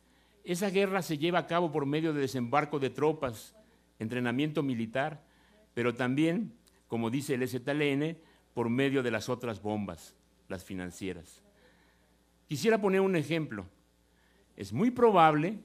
esa 0.44 0.70
guerra 0.70 1.02
se 1.02 1.18
lleva 1.18 1.40
a 1.40 1.46
cabo 1.46 1.72
por 1.72 1.86
medio 1.86 2.12
de 2.12 2.20
desembarco 2.20 2.78
de 2.78 2.90
tropas, 2.90 3.54
entrenamiento 3.98 4.62
militar, 4.62 5.22
pero 5.74 5.94
también, 5.94 6.52
como 6.88 7.10
dice 7.10 7.34
el 7.34 7.48
STLN, 7.48 8.18
por 8.52 8.68
medio 8.68 9.02
de 9.02 9.10
las 9.10 9.28
otras 9.28 9.62
bombas, 9.62 10.14
las 10.48 10.64
financieras. 10.64 11.45
Quisiera 12.46 12.80
poner 12.80 13.00
un 13.00 13.16
ejemplo. 13.16 13.66
Es 14.56 14.72
muy 14.72 14.90
probable 14.90 15.58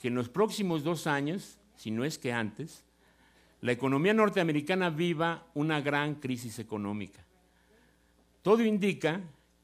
que 0.00 0.08
en 0.08 0.14
los 0.14 0.28
próximos 0.28 0.84
dos 0.84 1.06
años, 1.06 1.58
si 1.76 1.90
no 1.90 2.04
es 2.04 2.18
que 2.18 2.32
antes, 2.32 2.84
la 3.60 3.72
economía 3.72 4.12
norteamericana 4.12 4.90
viva 4.90 5.46
una 5.54 5.80
gran 5.80 6.16
crisis 6.16 6.58
económica. 6.58 7.24
Todo 8.42 8.62
indica 8.62 9.20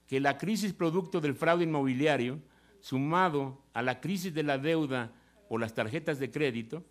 que 0.07 0.19
la 0.19 0.39
crisis 0.39 0.73
producto 0.73 1.21
del 1.21 1.35
fraude 1.35 1.65
inmobiliario, 1.65 2.41
sumado 2.81 3.63
a 3.75 3.83
la 3.83 4.01
crisis 4.01 4.35
de 4.35 4.43
la 4.43 4.59
deuda 4.59 5.13
o 5.49 5.59
las 5.59 5.75
tarjetas 5.75 6.19
de 6.19 6.31
crédito, 6.31 6.85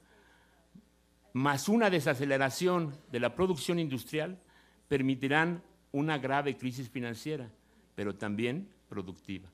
más 1.33 1.67
una 1.67 1.89
desaceleración 1.89 2.93
de 3.11 3.19
la 3.19 3.35
producción 3.35 3.79
industrial, 3.79 4.39
permitirán 4.87 5.63
una 5.91 6.17
grave 6.17 6.55
crisis 6.55 6.89
financiera, 6.89 7.49
pero 7.95 8.15
también 8.15 8.69
productiva. 8.87 9.49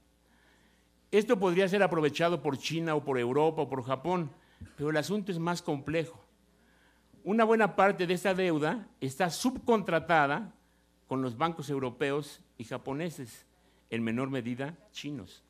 Esto 1.12 1.40
podría 1.40 1.70
ser 1.70 1.82
aprovechado 1.84 2.42
por 2.42 2.58
China 2.58 2.96
o 2.96 3.04
por 3.04 3.18
Europa 3.18 3.62
o 3.62 3.70
por 3.70 3.84
Japón, 3.84 4.30
pero 4.76 4.90
el 4.90 4.98
asunto 4.98 5.32
es 5.32 5.40
más 5.40 5.62
complejo. 5.62 6.24
Una 7.24 7.46
buena 7.46 7.76
parte 7.76 8.08
de 8.08 8.14
esa 8.14 8.34
deuda 8.34 8.88
está 9.00 9.30
subcontratada 9.30 10.54
con 11.08 11.22
los 11.22 11.38
bancos 11.38 11.70
europeos 11.70 12.42
y 12.58 12.66
japoneses, 12.66 13.46
en 13.90 14.04
menor 14.04 14.30
medida 14.30 14.78
chinos. 14.92 15.44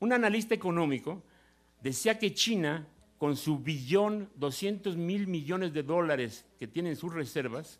Un 0.00 0.12
analista 0.12 0.54
económico 0.54 1.22
decía 1.82 2.18
que 2.18 2.32
China, 2.32 2.86
con 3.18 3.36
su 3.36 3.58
billón 3.58 4.30
200 4.36 4.96
mil 4.96 5.26
millones 5.26 5.74
de 5.74 5.82
dólares 5.82 6.46
que 6.58 6.66
tiene 6.66 6.90
en 6.90 6.96
sus 6.96 7.12
reservas, 7.12 7.78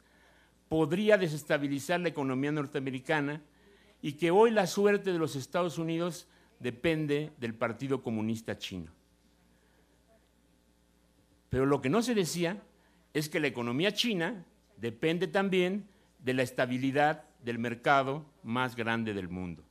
podría 0.69 1.17
desestabilizar 1.17 2.01
la 2.01 2.09
economía 2.09 2.53
norteamericana 2.53 3.41
y 4.03 4.13
que 4.13 4.31
hoy 4.31 4.51
la 4.51 4.67
suerte 4.67 5.13
de 5.13 5.19
los 5.19 5.37
Estados 5.37 5.79
Unidos 5.79 6.29
depende 6.59 7.33
del 7.39 7.55
Partido 7.55 8.03
Comunista 8.03 8.59
Chino. 8.59 8.93
Pero 11.49 11.67
lo 11.67 11.81
que 11.81 11.89
no 11.89 12.03
se 12.03 12.15
decía 12.15 12.63
es 13.15 13.29
que 13.29 13.41
la 13.41 13.47
economía 13.47 13.93
china 13.93 14.45
depende 14.77 15.27
también 15.27 15.89
de 16.19 16.35
la 16.35 16.43
estabilidad 16.43 17.25
del 17.43 17.59
mercado 17.59 18.27
más 18.43 18.77
grande 18.77 19.15
del 19.15 19.29
mundo. 19.29 19.65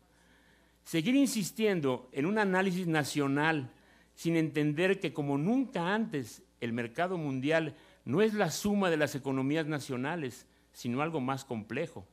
Seguir 0.83 1.15
insistiendo 1.15 2.09
en 2.13 2.25
un 2.25 2.39
análisis 2.39 2.87
nacional 2.87 3.71
sin 4.15 4.35
entender 4.35 4.99
que 4.99 5.13
como 5.13 5.37
nunca 5.37 5.93
antes 5.93 6.41
el 6.61 6.73
mercado 6.73 7.17
mundial 7.17 7.75
no 8.05 8.21
es 8.21 8.33
la 8.33 8.49
suma 8.49 8.89
de 8.89 8.97
las 8.97 9.13
economías 9.13 9.67
nacionales, 9.67 10.47
sino 10.71 11.01
algo 11.01 11.19
más 11.19 11.43
complejo, 11.43 12.07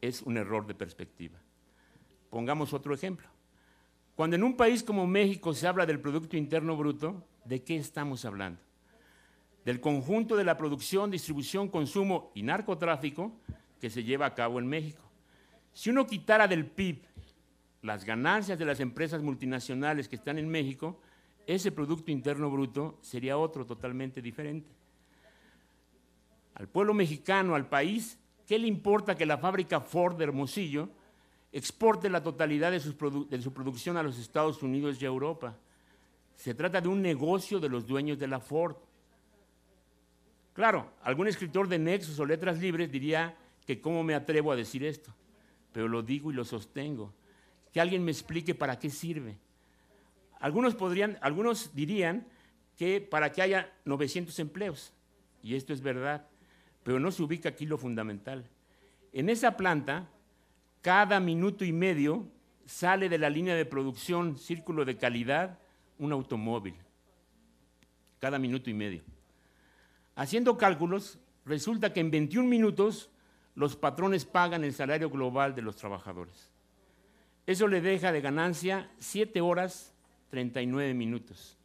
es 0.00 0.22
un 0.22 0.36
error 0.36 0.66
de 0.66 0.74
perspectiva. 0.74 1.38
Pongamos 2.28 2.72
otro 2.72 2.94
ejemplo. 2.94 3.31
Cuando 4.14 4.36
en 4.36 4.44
un 4.44 4.56
país 4.56 4.82
como 4.82 5.06
México 5.06 5.54
se 5.54 5.66
habla 5.66 5.86
del 5.86 6.00
Producto 6.00 6.36
Interno 6.36 6.76
Bruto, 6.76 7.26
¿de 7.44 7.62
qué 7.62 7.76
estamos 7.76 8.24
hablando? 8.24 8.60
Del 9.64 9.80
conjunto 9.80 10.36
de 10.36 10.44
la 10.44 10.58
producción, 10.58 11.10
distribución, 11.10 11.68
consumo 11.68 12.30
y 12.34 12.42
narcotráfico 12.42 13.32
que 13.80 13.88
se 13.88 14.04
lleva 14.04 14.26
a 14.26 14.34
cabo 14.34 14.58
en 14.58 14.66
México. 14.66 15.02
Si 15.72 15.88
uno 15.88 16.06
quitara 16.06 16.46
del 16.46 16.66
PIB 16.66 17.02
las 17.80 18.04
ganancias 18.04 18.58
de 18.58 18.64
las 18.64 18.80
empresas 18.80 19.22
multinacionales 19.22 20.08
que 20.08 20.16
están 20.16 20.38
en 20.38 20.48
México, 20.48 21.00
ese 21.46 21.72
Producto 21.72 22.10
Interno 22.10 22.50
Bruto 22.50 22.98
sería 23.00 23.38
otro 23.38 23.64
totalmente 23.64 24.20
diferente. 24.20 24.70
Al 26.54 26.68
pueblo 26.68 26.92
mexicano, 26.92 27.54
al 27.54 27.68
país, 27.68 28.18
¿qué 28.46 28.58
le 28.58 28.68
importa 28.68 29.16
que 29.16 29.26
la 29.26 29.38
fábrica 29.38 29.80
Ford 29.80 30.16
de 30.16 30.24
Hermosillo 30.24 30.90
exporte 31.52 32.08
la 32.08 32.22
totalidad 32.22 32.72
de, 32.72 32.80
su 32.80 33.52
producción 33.52 33.96
a 33.96 34.02
los 34.02 34.18
Estados 34.18 34.62
Unidos 34.62 35.00
y 35.00 35.04
a 35.04 35.08
Europa. 35.08 35.56
Se 36.34 36.54
trata 36.54 36.80
de 36.80 36.88
un 36.88 37.02
negocio 37.02 37.60
de 37.60 37.68
los 37.68 37.86
dueños 37.86 38.18
de 38.18 38.26
la 38.26 38.40
Ford. 38.40 38.76
Claro, 40.54 40.90
algún 41.02 41.28
escritor 41.28 41.68
de 41.68 41.78
Nexos 41.78 42.18
o 42.18 42.24
Letras 42.24 42.58
Libres 42.58 42.90
diría 42.90 43.36
que 43.66 43.80
cómo 43.80 44.02
me 44.02 44.14
atrevo 44.14 44.50
a 44.50 44.56
decir 44.56 44.84
esto, 44.84 45.14
pero 45.72 45.88
lo 45.88 46.02
digo 46.02 46.30
y 46.30 46.34
lo 46.34 46.44
sostengo. 46.44 47.12
Que 47.72 47.80
alguien 47.80 48.04
me 48.04 48.10
explique 48.10 48.54
para 48.54 48.78
qué 48.78 48.90
sirve. 48.90 49.38
Algunos, 50.40 50.74
podrían, 50.74 51.18
algunos 51.20 51.74
dirían 51.74 52.26
que 52.76 53.00
para 53.00 53.30
que 53.30 53.42
haya 53.42 53.72
900 53.84 54.38
empleos, 54.40 54.92
y 55.42 55.54
esto 55.54 55.72
es 55.72 55.80
verdad, 55.80 56.26
pero 56.82 56.98
no 56.98 57.10
se 57.10 57.22
ubica 57.22 57.50
aquí 57.50 57.66
lo 57.66 57.78
fundamental. 57.78 58.44
En 59.12 59.28
esa 59.28 59.56
planta 59.56 60.08
cada 60.82 61.20
minuto 61.20 61.64
y 61.64 61.72
medio 61.72 62.26
sale 62.66 63.08
de 63.08 63.18
la 63.18 63.30
línea 63.30 63.54
de 63.54 63.64
producción 63.64 64.36
Círculo 64.36 64.84
de 64.84 64.98
Calidad 64.98 65.58
un 65.98 66.12
automóvil. 66.12 66.74
Cada 68.18 68.38
minuto 68.38 68.68
y 68.68 68.74
medio. 68.74 69.02
Haciendo 70.16 70.58
cálculos, 70.58 71.18
resulta 71.44 71.92
que 71.92 72.00
en 72.00 72.10
21 72.10 72.48
minutos 72.48 73.10
los 73.54 73.76
patrones 73.76 74.24
pagan 74.24 74.64
el 74.64 74.74
salario 74.74 75.08
global 75.08 75.54
de 75.54 75.62
los 75.62 75.76
trabajadores. 75.76 76.50
Eso 77.46 77.68
le 77.68 77.80
deja 77.80 78.10
de 78.10 78.20
ganancia 78.20 78.90
7 78.98 79.40
horas 79.40 79.94
39 80.30 80.94
minutos. 80.94 81.56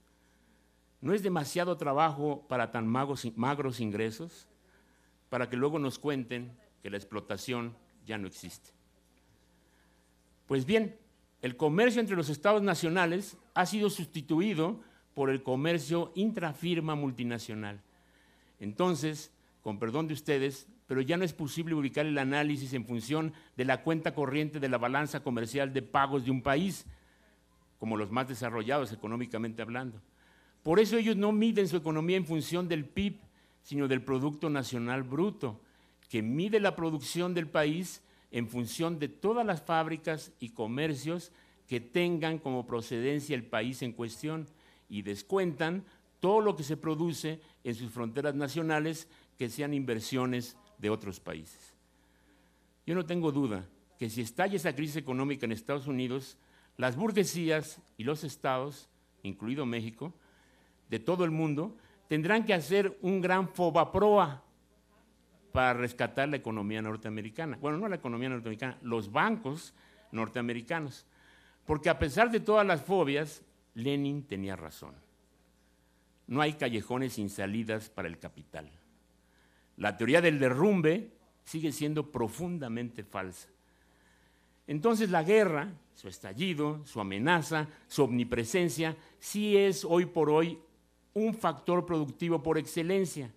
¿No 1.02 1.14
es 1.14 1.24
demasiado 1.24 1.78
trabajo 1.78 2.46
para 2.48 2.72
tan 2.72 2.88
magros, 2.88 3.28
magros 3.36 3.80
ingresos? 3.80 4.48
Para 5.30 5.50
que 5.50 5.58
luego 5.58 5.80
nos 5.80 5.98
cuenten 5.98 6.52
que 6.82 6.90
la 6.90 6.98
explotación 6.98 7.76
ya 8.06 8.18
no 8.18 8.28
existe. 8.28 8.77
Pues 10.48 10.66
bien, 10.66 10.98
el 11.42 11.56
comercio 11.56 12.02
entre 12.02 12.16
los 12.16 12.30
estados 12.30 12.64
nacionales 12.64 13.38
ha 13.54 13.66
sido 13.66 13.90
sustituido 13.90 14.80
por 15.14 15.30
el 15.30 15.44
comercio 15.44 16.12
intrafirma 16.16 16.96
multinacional. 16.96 17.82
Entonces, 18.60 19.32
con 19.62 19.78
perdón 19.78 20.08
de 20.08 20.14
ustedes, 20.14 20.68
pero 20.88 21.02
ya 21.02 21.18
no 21.18 21.26
es 21.26 21.34
posible 21.34 21.76
ubicar 21.76 22.06
el 22.06 22.18
análisis 22.18 22.74
en 22.74 22.86
función 22.86 23.34
de 23.58 23.66
la 23.66 23.84
cuenta 23.84 24.16
corriente 24.16 24.60
de 24.60 24.70
la 24.70 24.78
balanza 24.78 25.22
comercial 25.22 25.74
de 25.74 25.82
pagos 25.82 26.24
de 26.24 26.32
un 26.32 26.42
país, 26.42 26.86
como 27.78 27.98
los 27.98 28.10
más 28.10 28.28
desarrollados 28.28 28.94
económicamente 28.94 29.62
hablando. 29.62 30.02
Por 30.64 30.80
eso 30.80 30.98
ellos 30.98 31.18
no 31.18 31.32
miden 31.32 31.68
su 31.68 31.78
economía 31.78 32.18
en 32.18 32.26
función 32.26 32.68
del 32.68 32.86
PIB, 32.86 33.20
sino 33.64 33.88
del 33.88 34.02
Producto 34.02 34.50
Nacional 34.50 35.04
Bruto, 35.04 35.60
que 36.10 36.22
mide 36.22 36.60
la 36.60 36.76
producción 36.76 37.34
del 37.34 37.48
país 37.48 38.02
en 38.32 38.48
función 38.48 39.00
de 39.00 39.08
todas 39.08 39.46
las 39.46 39.62
fábricas 39.62 40.32
y 40.40 40.50
comercios 40.50 41.32
que 41.68 41.80
tengan 41.80 42.40
como 42.40 42.66
procedencia 42.66 43.36
el 43.36 43.46
país 43.46 43.82
en 43.82 43.94
cuestión 43.94 44.48
y 44.90 45.02
descuentan 45.02 45.84
todo 46.20 46.42
lo 46.42 46.56
que 46.56 46.64
se 46.64 46.78
produce 46.78 47.42
en 47.64 47.76
sus 47.76 47.92
fronteras 47.92 48.36
nacionales 48.36 49.08
que 49.38 49.50
sean 49.50 49.74
inversiones 49.74 50.58
de 50.78 50.90
otros 50.90 51.20
países. 51.20 51.74
Yo 52.86 52.96
no 52.96 53.06
tengo 53.06 53.32
duda 53.32 53.66
que 54.00 54.10
si 54.10 54.22
estalla 54.22 54.56
esa 54.56 54.76
crisis 54.76 54.96
económica 54.96 55.46
en 55.46 55.52
Estados 55.52 55.88
Unidos, 55.88 56.38
las 56.78 56.96
burguesías 56.96 57.82
y 57.98 58.04
los 58.04 58.24
estados, 58.24 58.88
incluido 59.24 59.66
México, 59.66 60.14
de 60.90 61.00
todo 61.00 61.26
el 61.26 61.32
mundo, 61.32 61.76
tendrán 62.08 62.46
que 62.46 62.54
hacer 62.54 62.98
un 63.02 63.20
gran 63.22 63.50
fobaproa 63.50 64.44
para 65.58 65.74
rescatar 65.74 66.30
la 66.30 66.36
economía 66.36 66.84
norteamericana. 66.84 67.58
Bueno, 67.60 67.80
no 67.80 67.88
la 67.88 67.96
economía 67.96 68.30
norteamericana, 68.30 68.78
los 68.84 69.12
bancos 69.12 69.74
norteamericanos. 70.12 71.08
Porque 71.66 71.90
a 71.90 71.98
pesar 71.98 72.30
de 72.30 72.40
todas 72.40 72.64
las 72.64 72.84
fobias, 72.84 73.42
Lenin 73.74 74.22
tenía 74.22 74.56
razón. 74.56 74.94
No 76.28 76.42
hay 76.42 76.54
callejones 76.54 77.14
sin 77.14 77.32
salidas 77.32 77.90
para 77.90 78.08
el 78.08 78.20
capital. 78.20 78.70
La 79.78 79.98
teoría 79.98 80.22
del 80.22 80.38
derrumbe 80.38 81.10
sigue 81.44 81.72
siendo 81.72 82.12
profundamente 82.12 83.04
falsa. 83.04 83.50
Entonces 84.68 85.10
la 85.10 85.24
guerra, 85.24 85.74
su 85.96 86.08
estallido, 86.08 86.86
su 86.86 87.02
amenaza, 87.02 87.68
su 87.88 88.04
omnipresencia, 88.04 88.96
sí 89.18 89.58
es 89.58 89.84
hoy 89.84 90.06
por 90.06 90.30
hoy 90.30 90.60
un 91.16 91.34
factor 91.34 91.84
productivo 91.84 92.44
por 92.44 92.60
excelencia. 92.60 93.34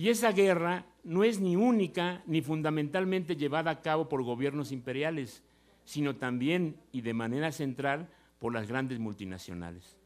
Y 0.00 0.08
esa 0.08 0.32
guerra 0.32 0.86
no 1.04 1.24
es 1.24 1.40
ni 1.40 1.56
única 1.56 2.22
ni 2.24 2.40
fundamentalmente 2.40 3.36
llevada 3.36 3.70
a 3.70 3.82
cabo 3.82 4.08
por 4.08 4.22
gobiernos 4.22 4.72
imperiales, 4.72 5.42
sino 5.84 6.16
también 6.16 6.80
y 6.90 7.02
de 7.02 7.12
manera 7.12 7.52
central 7.52 8.08
por 8.38 8.54
las 8.54 8.66
grandes 8.66 8.98
multinacionales. 8.98 9.98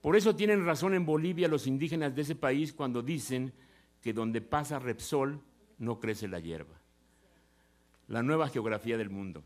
Por 0.00 0.16
eso 0.16 0.34
tienen 0.34 0.64
razón 0.64 0.94
en 0.94 1.04
Bolivia 1.04 1.46
los 1.46 1.66
indígenas 1.66 2.14
de 2.14 2.22
ese 2.22 2.36
país 2.36 2.72
cuando 2.72 3.02
dicen 3.02 3.52
que 4.00 4.14
donde 4.14 4.40
pasa 4.40 4.78
Repsol 4.78 5.42
no 5.76 6.00
crece 6.00 6.26
la 6.26 6.40
hierba. 6.40 6.80
La 8.08 8.22
nueva 8.22 8.48
geografía 8.48 8.96
del 8.96 9.10
mundo. 9.10 9.42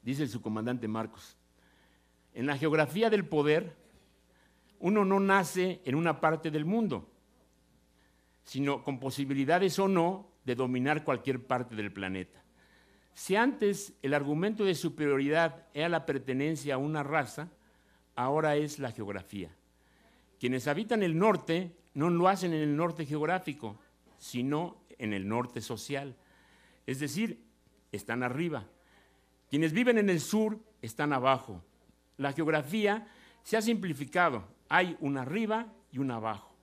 Dice 0.00 0.28
su 0.28 0.40
comandante 0.40 0.86
Marcos, 0.86 1.36
en 2.34 2.46
la 2.46 2.56
geografía 2.56 3.10
del 3.10 3.26
poder, 3.26 3.74
uno 4.78 5.04
no 5.04 5.18
nace 5.18 5.80
en 5.84 5.96
una 5.96 6.20
parte 6.20 6.52
del 6.52 6.64
mundo, 6.64 7.10
sino 8.44 8.82
con 8.82 9.00
posibilidades 9.00 9.78
o 9.78 9.88
no 9.88 10.28
de 10.44 10.54
dominar 10.54 11.04
cualquier 11.04 11.44
parte 11.46 11.74
del 11.74 11.92
planeta. 11.92 12.42
Si 13.14 13.36
antes 13.36 13.94
el 14.02 14.12
argumento 14.12 14.64
de 14.64 14.74
superioridad 14.74 15.66
era 15.72 15.88
la 15.88 16.04
pertenencia 16.04 16.74
a 16.74 16.78
una 16.78 17.02
raza, 17.02 17.48
ahora 18.16 18.56
es 18.56 18.78
la 18.78 18.92
geografía. 18.92 19.50
Quienes 20.38 20.68
habitan 20.68 21.02
el 21.02 21.18
norte 21.18 21.74
no 21.94 22.10
lo 22.10 22.28
hacen 22.28 22.52
en 22.52 22.60
el 22.60 22.76
norte 22.76 23.06
geográfico, 23.06 23.78
sino 24.18 24.76
en 24.98 25.12
el 25.12 25.28
norte 25.28 25.60
social. 25.60 26.16
Es 26.86 26.98
decir, 27.00 27.44
están 27.92 28.22
arriba. 28.22 28.66
Quienes 29.48 29.72
viven 29.72 29.98
en 29.98 30.10
el 30.10 30.20
sur 30.20 30.58
están 30.82 31.12
abajo. 31.12 31.62
La 32.16 32.32
geografía 32.32 33.06
se 33.42 33.56
ha 33.56 33.62
simplificado. 33.62 34.44
Hay 34.68 34.96
una 35.00 35.22
arriba 35.22 35.72
y 35.92 35.98
una 35.98 36.16
abajo. 36.16 36.53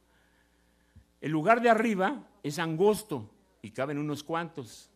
El 1.22 1.32
lugar 1.32 1.62
de 1.62 1.70
arriba 1.70 2.28
es 2.44 2.60
angosto 2.60 3.30
y 3.62 3.72
caben 3.72 4.00
unos 4.00 4.24
cuantos. 4.24 4.90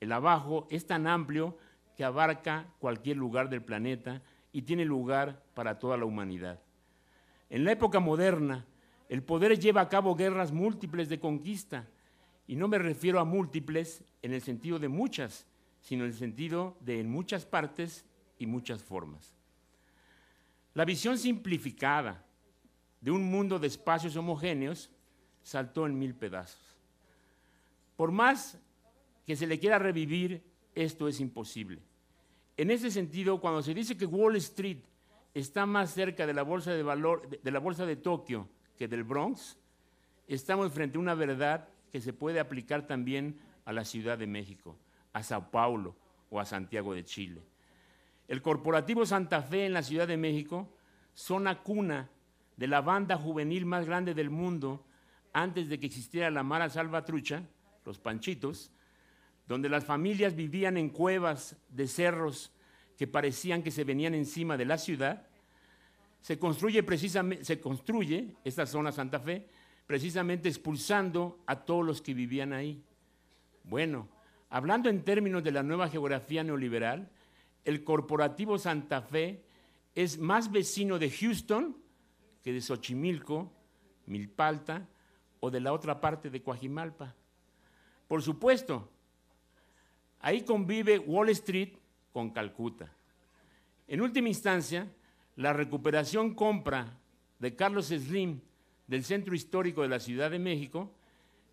El 0.00 0.12
abajo 0.12 0.66
es 0.70 0.86
tan 0.86 1.06
amplio 1.06 1.56
que 1.96 2.04
abarca 2.04 2.66
cualquier 2.78 3.16
lugar 3.16 3.48
del 3.48 3.62
planeta 3.62 4.22
y 4.52 4.62
tiene 4.62 4.84
lugar 4.84 5.42
para 5.54 5.78
toda 5.78 5.96
la 5.96 6.04
humanidad. 6.04 6.60
En 7.48 7.64
la 7.64 7.72
época 7.72 8.00
moderna, 8.00 8.66
el 9.08 9.22
poder 9.22 9.58
lleva 9.58 9.80
a 9.80 9.88
cabo 9.88 10.14
guerras 10.14 10.52
múltiples 10.52 11.08
de 11.08 11.20
conquista, 11.20 11.88
y 12.46 12.56
no 12.56 12.68
me 12.68 12.78
refiero 12.78 13.20
a 13.20 13.24
múltiples 13.24 14.02
en 14.20 14.32
el 14.32 14.42
sentido 14.42 14.78
de 14.78 14.88
muchas, 14.88 15.46
sino 15.80 16.04
en 16.04 16.10
el 16.10 16.16
sentido 16.16 16.76
de 16.80 17.00
en 17.00 17.10
muchas 17.10 17.46
partes 17.46 18.04
y 18.38 18.46
muchas 18.46 18.82
formas. 18.82 19.34
La 20.74 20.84
visión 20.84 21.18
simplificada 21.18 22.24
de 23.00 23.10
un 23.10 23.30
mundo 23.30 23.58
de 23.58 23.66
espacios 23.66 24.16
homogéneos 24.16 24.90
saltó 25.42 25.86
en 25.86 25.98
mil 25.98 26.14
pedazos. 26.14 26.60
Por 27.96 28.12
más 28.12 28.58
que 29.26 29.36
se 29.36 29.46
le 29.46 29.58
quiera 29.58 29.78
revivir, 29.78 30.42
esto 30.74 31.08
es 31.08 31.20
imposible. 31.20 31.80
En 32.56 32.70
ese 32.70 32.90
sentido, 32.90 33.40
cuando 33.40 33.62
se 33.62 33.74
dice 33.74 33.96
que 33.96 34.06
Wall 34.06 34.36
Street 34.36 34.78
está 35.34 35.66
más 35.66 35.92
cerca 35.92 36.26
de 36.26 36.34
la 36.34 36.42
bolsa 36.42 36.72
de 36.72 36.82
valor 36.82 37.28
de 37.28 37.50
la 37.50 37.58
bolsa 37.58 37.86
de 37.86 37.96
Tokio 37.96 38.48
que 38.76 38.88
del 38.88 39.04
Bronx, 39.04 39.56
estamos 40.26 40.72
frente 40.72 40.98
a 40.98 41.00
una 41.00 41.14
verdad 41.14 41.68
que 41.90 42.00
se 42.00 42.12
puede 42.12 42.40
aplicar 42.40 42.86
también 42.86 43.38
a 43.64 43.72
la 43.72 43.84
Ciudad 43.84 44.18
de 44.18 44.26
México, 44.26 44.76
a 45.12 45.22
Sao 45.22 45.50
Paulo 45.50 45.94
o 46.30 46.40
a 46.40 46.44
Santiago 46.44 46.94
de 46.94 47.04
Chile. 47.04 47.42
El 48.28 48.42
corporativo 48.42 49.04
Santa 49.04 49.42
Fe 49.42 49.66
en 49.66 49.74
la 49.74 49.82
Ciudad 49.82 50.08
de 50.08 50.16
México, 50.16 50.68
zona 51.14 51.62
cuna 51.62 52.08
de 52.56 52.66
la 52.66 52.80
banda 52.80 53.16
juvenil 53.16 53.66
más 53.66 53.86
grande 53.86 54.14
del 54.14 54.30
mundo 54.30 54.84
antes 55.32 55.68
de 55.68 55.78
que 55.78 55.86
existiera 55.86 56.30
la 56.30 56.42
Mara 56.42 56.68
Salvatrucha, 56.68 57.42
los 57.84 57.98
Panchitos, 57.98 58.70
donde 59.46 59.68
las 59.68 59.84
familias 59.84 60.36
vivían 60.36 60.76
en 60.76 60.90
cuevas 60.90 61.56
de 61.68 61.88
cerros 61.88 62.52
que 62.96 63.06
parecían 63.06 63.62
que 63.62 63.70
se 63.70 63.84
venían 63.84 64.14
encima 64.14 64.56
de 64.56 64.64
la 64.64 64.78
ciudad, 64.78 65.26
se 66.20 66.38
construye 66.38 66.82
precisamente, 66.82 67.44
se 67.44 67.60
construye 67.60 68.36
esta 68.44 68.66
zona 68.66 68.92
Santa 68.92 69.18
Fe, 69.18 69.48
precisamente 69.86 70.48
expulsando 70.48 71.42
a 71.46 71.56
todos 71.64 71.84
los 71.84 72.00
que 72.00 72.14
vivían 72.14 72.52
ahí. 72.52 72.82
Bueno, 73.64 74.08
hablando 74.50 74.88
en 74.88 75.02
términos 75.02 75.42
de 75.42 75.50
la 75.50 75.62
nueva 75.62 75.88
geografía 75.88 76.44
neoliberal, 76.44 77.10
el 77.64 77.82
corporativo 77.82 78.58
Santa 78.58 79.02
Fe 79.02 79.42
es 79.94 80.18
más 80.18 80.50
vecino 80.50 80.98
de 80.98 81.10
Houston 81.10 81.76
que 82.42 82.52
de 82.52 82.60
Xochimilco, 82.60 83.52
Milpalta 84.06 84.88
o 85.44 85.50
de 85.50 85.58
la 85.58 85.72
otra 85.72 86.00
parte 86.00 86.30
de 86.30 86.40
Coajimalpa. 86.40 87.12
Por 88.06 88.22
supuesto, 88.22 88.88
ahí 90.20 90.42
convive 90.42 91.00
Wall 91.00 91.30
Street 91.30 91.70
con 92.12 92.30
Calcuta. 92.30 92.88
En 93.88 94.00
última 94.00 94.28
instancia, 94.28 94.86
la 95.34 95.52
recuperación 95.52 96.34
compra 96.34 96.96
de 97.40 97.56
Carlos 97.56 97.86
Slim 97.86 98.40
del 98.86 99.02
centro 99.02 99.34
histórico 99.34 99.82
de 99.82 99.88
la 99.88 99.98
Ciudad 99.98 100.30
de 100.30 100.38
México, 100.38 100.92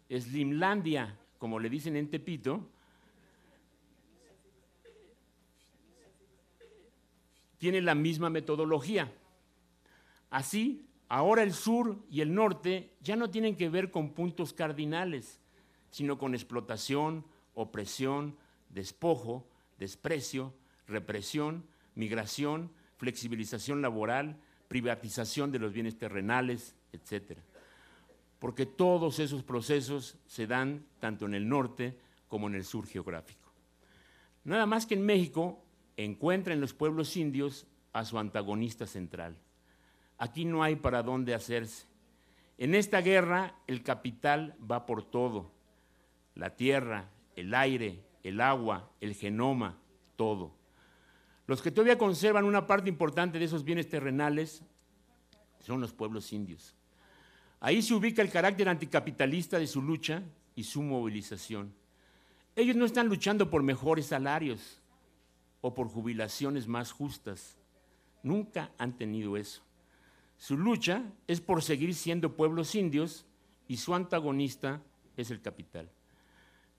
Slimlandia, 0.08 1.18
como 1.40 1.60
le 1.60 1.68
dicen 1.68 1.96
en 1.96 2.12
Tepito, 2.12 2.70
tiene 7.58 7.82
la 7.82 7.96
misma 7.96 8.30
metodología. 8.30 9.12
Así, 10.30 10.86
ahora 11.10 11.44
el 11.44 11.54
sur 11.54 11.98
y 12.10 12.22
el 12.22 12.34
norte 12.34 12.94
ya 13.02 13.16
no 13.16 13.30
tienen 13.30 13.56
que 13.56 13.70
ver 13.70 13.92
con 13.92 14.14
puntos 14.14 14.54
cardinales, 14.54 15.42
sino 15.90 16.18
con 16.18 16.34
explotación, 16.34 17.26
opresión, 17.56 18.38
despojo, 18.70 19.46
desprecio, 19.80 20.54
represión, 20.88 21.66
migración, 21.96 22.72
flexibilización 22.98 23.82
laboral, 23.82 24.38
privatización 24.68 25.52
de 25.52 25.60
los 25.60 25.74
bienes 25.74 25.98
terrenales, 25.98 26.76
etc. 26.94 27.40
Porque 28.38 28.66
todos 28.66 29.20
esos 29.20 29.44
procesos 29.44 30.18
se 30.28 30.48
dan 30.48 30.86
tanto 31.00 31.26
en 31.26 31.34
el 31.34 31.50
norte 31.50 31.98
como 32.28 32.48
en 32.48 32.56
el 32.56 32.64
sur 32.64 32.86
geográfico. 32.86 33.52
Nada 34.44 34.66
más 34.66 34.86
que 34.86 34.94
en 34.94 35.06
México 35.06 35.64
encuentra 35.98 36.54
en 36.54 36.62
los 36.62 36.74
pueblos 36.74 37.18
indios 37.18 37.66
a 37.92 38.06
su 38.06 38.20
antagonista 38.20 38.86
central. 38.86 39.36
Aquí 40.20 40.46
no 40.46 40.62
hay 40.62 40.76
para 40.76 41.02
dónde 41.02 41.34
hacerse. 41.34 41.88
En 42.58 42.76
esta 42.76 43.00
guerra 43.00 43.56
el 43.68 43.82
capital 43.82 44.56
va 44.70 44.86
por 44.86 45.04
todo. 45.04 45.50
La 46.36 46.56
tierra, 46.56 47.10
el 47.38 47.56
aire, 47.56 48.04
el 48.22 48.42
agua, 48.42 48.92
el 49.00 49.16
genoma, 49.16 49.78
todo. 50.18 50.52
Los 51.48 51.62
que 51.62 51.72
todavía 51.72 51.98
conservan 51.98 52.44
una 52.44 52.68
parte 52.68 52.90
importante 52.90 53.40
de 53.40 53.46
esos 53.46 53.64
bienes 53.64 53.88
terrenales 53.88 54.62
son 55.62 55.80
los 55.80 55.94
pueblos 55.94 56.32
indios. 56.34 56.76
Ahí 57.62 57.82
se 57.82 57.94
ubica 57.94 58.22
el 58.22 58.30
carácter 58.30 58.68
anticapitalista 58.68 59.58
de 59.58 59.68
su 59.68 59.82
lucha 59.82 60.22
y 60.54 60.66
su 60.66 60.82
movilización. 60.82 61.74
Ellos 62.58 62.76
no 62.76 62.86
están 62.86 63.08
luchando 63.08 63.50
por 63.50 63.64
mejores 63.64 64.08
salarios 64.08 64.82
o 65.62 65.74
por 65.74 65.88
jubilaciones 65.88 66.68
más 66.68 66.92
justas. 66.92 67.58
Nunca 68.22 68.72
han 68.78 68.98
tenido 68.98 69.38
eso. 69.38 69.62
Su 70.40 70.58
lucha 70.58 71.04
es 71.28 71.42
por 71.42 71.62
seguir 71.62 71.94
siendo 71.94 72.38
pueblos 72.38 72.74
indios 72.74 73.26
y 73.68 73.76
su 73.76 73.94
antagonista 73.94 74.82
es 75.18 75.32
el 75.32 75.42
capital. 75.42 75.92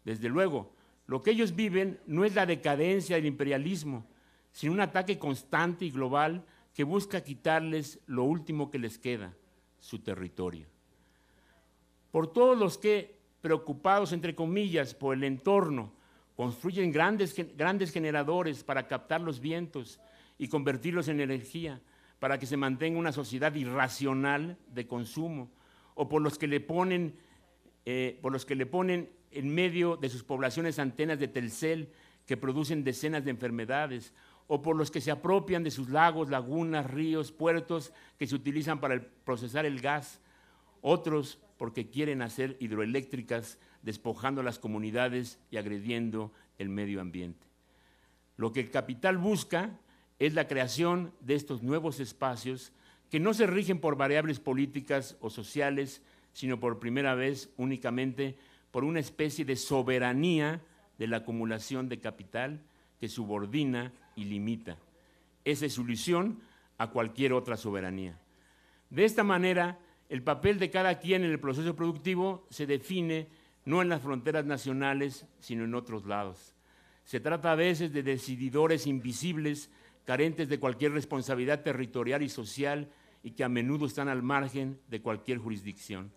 Desde 0.02 0.30
luego, 0.30 0.72
lo 1.06 1.20
que 1.20 1.32
ellos 1.32 1.54
viven 1.54 2.00
no 2.06 2.24
es 2.24 2.34
la 2.34 2.46
decadencia 2.46 3.16
del 3.16 3.26
imperialismo, 3.26 4.06
sino 4.50 4.72
un 4.72 4.80
ataque 4.80 5.18
constante 5.18 5.84
y 5.84 5.90
global 5.90 6.42
que 6.74 6.84
busca 6.84 7.22
quitarles 7.22 8.00
lo 8.06 8.24
último 8.24 8.70
que 8.70 8.78
les 8.78 8.98
queda, 8.98 9.34
su 9.78 9.98
territorio. 9.98 10.66
Por 12.10 12.32
todos 12.32 12.56
los 12.58 12.78
que, 12.78 13.18
preocupados, 13.42 14.14
entre 14.14 14.34
comillas, 14.34 14.94
por 14.94 15.14
el 15.14 15.22
entorno, 15.22 15.92
construyen 16.34 16.92
grandes, 16.92 17.36
grandes 17.58 17.92
generadores 17.92 18.64
para 18.64 18.88
captar 18.88 19.20
los 19.20 19.38
vientos 19.38 20.00
y 20.38 20.48
convertirlos 20.48 21.08
en 21.08 21.20
energía, 21.20 21.82
para 22.20 22.38
que 22.38 22.46
se 22.46 22.56
mantenga 22.56 22.98
una 22.98 23.12
sociedad 23.12 23.52
irracional 23.54 24.56
de 24.68 24.86
consumo, 24.86 25.50
o 25.94 26.08
por 26.08 26.22
los 26.22 26.38
que 26.38 26.46
le 26.46 26.60
ponen, 26.60 27.16
eh, 27.84 28.18
por 28.22 28.30
los 28.30 28.44
que 28.44 28.54
le 28.54 28.66
ponen 28.66 29.10
en 29.32 29.52
medio 29.52 29.96
de 29.96 30.08
sus 30.08 30.22
poblaciones 30.22 30.78
antenas 30.78 31.18
de 31.18 31.28
Telcel 31.28 31.88
que 32.26 32.36
producen 32.36 32.84
decenas 32.84 33.24
de 33.24 33.30
enfermedades, 33.30 34.12
o 34.46 34.62
por 34.62 34.76
los 34.76 34.90
que 34.90 35.00
se 35.00 35.10
apropian 35.10 35.64
de 35.64 35.70
sus 35.70 35.88
lagos, 35.88 36.28
lagunas, 36.28 36.90
ríos, 36.90 37.32
puertos 37.32 37.92
que 38.18 38.26
se 38.26 38.34
utilizan 38.34 38.80
para 38.80 39.00
procesar 39.24 39.64
el 39.64 39.80
gas, 39.80 40.20
otros 40.82 41.38
porque 41.56 41.88
quieren 41.88 42.20
hacer 42.20 42.56
hidroeléctricas 42.60 43.58
despojando 43.82 44.40
a 44.40 44.44
las 44.44 44.58
comunidades 44.58 45.38
y 45.50 45.56
agrediendo 45.56 46.32
el 46.58 46.68
medio 46.68 47.00
ambiente. 47.00 47.46
Lo 48.36 48.52
que 48.52 48.60
el 48.60 48.70
capital 48.70 49.18
busca 49.18 49.78
es 50.20 50.34
la 50.34 50.46
creación 50.46 51.12
de 51.20 51.34
estos 51.34 51.62
nuevos 51.62 51.98
espacios 51.98 52.72
que 53.10 53.18
no 53.18 53.34
se 53.34 53.46
rigen 53.46 53.80
por 53.80 53.96
variables 53.96 54.38
políticas 54.38 55.16
o 55.20 55.30
sociales, 55.30 56.02
sino 56.32 56.60
por 56.60 56.78
primera 56.78 57.16
vez 57.16 57.50
únicamente 57.56 58.36
por 58.70 58.84
una 58.84 59.00
especie 59.00 59.44
de 59.44 59.56
soberanía 59.56 60.60
de 60.98 61.08
la 61.08 61.18
acumulación 61.18 61.88
de 61.88 61.98
capital 61.98 62.60
que 63.00 63.08
subordina 63.08 63.92
y 64.14 64.24
limita. 64.24 64.76
Esa 65.44 65.66
es 65.66 65.72
su 65.72 65.82
ilusión 65.82 66.38
a 66.76 66.90
cualquier 66.90 67.32
otra 67.32 67.56
soberanía. 67.56 68.18
De 68.90 69.06
esta 69.06 69.24
manera, 69.24 69.78
el 70.10 70.22
papel 70.22 70.58
de 70.58 70.70
cada 70.70 70.98
quien 70.98 71.24
en 71.24 71.30
el 71.30 71.40
proceso 71.40 71.74
productivo 71.74 72.46
se 72.50 72.66
define 72.66 73.28
no 73.64 73.80
en 73.80 73.88
las 73.88 74.02
fronteras 74.02 74.44
nacionales, 74.44 75.24
sino 75.38 75.64
en 75.64 75.74
otros 75.74 76.04
lados. 76.04 76.54
Se 77.04 77.20
trata 77.20 77.52
a 77.52 77.56
veces 77.56 77.92
de 77.92 78.02
decididores 78.02 78.86
invisibles, 78.86 79.70
carentes 80.04 80.48
de 80.48 80.58
cualquier 80.58 80.92
responsabilidad 80.92 81.62
territorial 81.62 82.22
y 82.22 82.28
social 82.28 82.90
y 83.22 83.32
que 83.32 83.44
a 83.44 83.48
menudo 83.48 83.86
están 83.86 84.08
al 84.08 84.22
margen 84.22 84.78
de 84.88 85.00
cualquier 85.00 85.38
jurisdicción. 85.38 86.12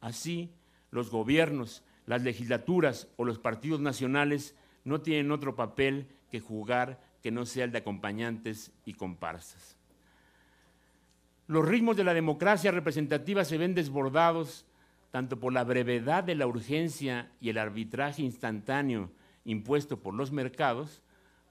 Así, 0.00 0.50
los 0.90 1.10
gobiernos, 1.10 1.82
las 2.06 2.22
legislaturas 2.22 3.08
o 3.16 3.24
los 3.24 3.38
partidos 3.38 3.80
nacionales 3.80 4.54
no 4.84 5.00
tienen 5.00 5.32
otro 5.32 5.54
papel 5.54 6.06
que 6.30 6.40
jugar 6.40 7.00
que 7.22 7.30
no 7.30 7.46
sea 7.46 7.64
el 7.64 7.72
de 7.72 7.78
acompañantes 7.78 8.72
y 8.84 8.94
comparsas. 8.94 9.76
Los 11.46 11.66
ritmos 11.66 11.96
de 11.96 12.04
la 12.04 12.14
democracia 12.14 12.70
representativa 12.70 13.44
se 13.44 13.58
ven 13.58 13.74
desbordados 13.74 14.66
tanto 15.10 15.40
por 15.40 15.52
la 15.52 15.64
brevedad 15.64 16.22
de 16.24 16.34
la 16.34 16.46
urgencia 16.46 17.32
y 17.40 17.48
el 17.48 17.58
arbitraje 17.58 18.22
instantáneo 18.22 19.10
impuesto 19.44 19.98
por 19.98 20.14
los 20.14 20.30
mercados, 20.30 21.02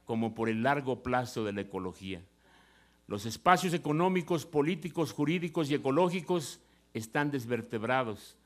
como 0.07 0.33
por 0.33 0.47
el 0.47 0.63
largo 0.63 1.03
plazo 1.03 1.43
de 1.43 1.51
la 1.51 1.61
ecología. 1.61 2.23
Los 3.07 3.25
espacios 3.25 3.73
económicos, 3.73 4.45
políticos, 4.45 5.11
jurídicos 5.11 5.69
y 5.69 5.75
ecológicos 5.75 6.61
están 6.93 7.29
desvertebrados. 7.29 8.37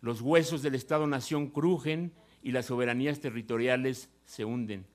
Los 0.00 0.20
huesos 0.20 0.62
del 0.62 0.76
Estado-Nación 0.76 1.48
crujen 1.48 2.12
y 2.44 2.52
las 2.52 2.66
soberanías 2.66 3.18
territoriales 3.18 4.08
se 4.24 4.44
hunden. 4.44 4.86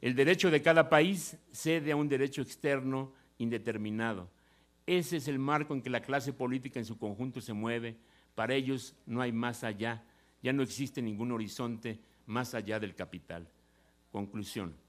El 0.00 0.14
derecho 0.14 0.52
de 0.52 0.62
cada 0.62 0.88
país 0.88 1.36
cede 1.50 1.90
a 1.90 1.96
un 1.96 2.08
derecho 2.08 2.42
externo 2.42 3.12
indeterminado. 3.38 4.30
Ese 4.86 5.16
es 5.16 5.26
el 5.26 5.40
marco 5.40 5.74
en 5.74 5.82
que 5.82 5.90
la 5.90 6.00
clase 6.00 6.32
política 6.32 6.78
en 6.78 6.86
su 6.86 6.96
conjunto 6.96 7.40
se 7.40 7.52
mueve. 7.52 7.96
Para 8.36 8.54
ellos 8.54 8.94
no 9.04 9.20
hay 9.20 9.32
más 9.32 9.64
allá, 9.64 10.04
ya 10.44 10.52
no 10.52 10.62
existe 10.62 11.02
ningún 11.02 11.32
horizonte 11.32 11.98
más 12.24 12.54
allá 12.54 12.78
del 12.78 12.94
capital. 12.94 13.48
Conclusión. 14.12 14.85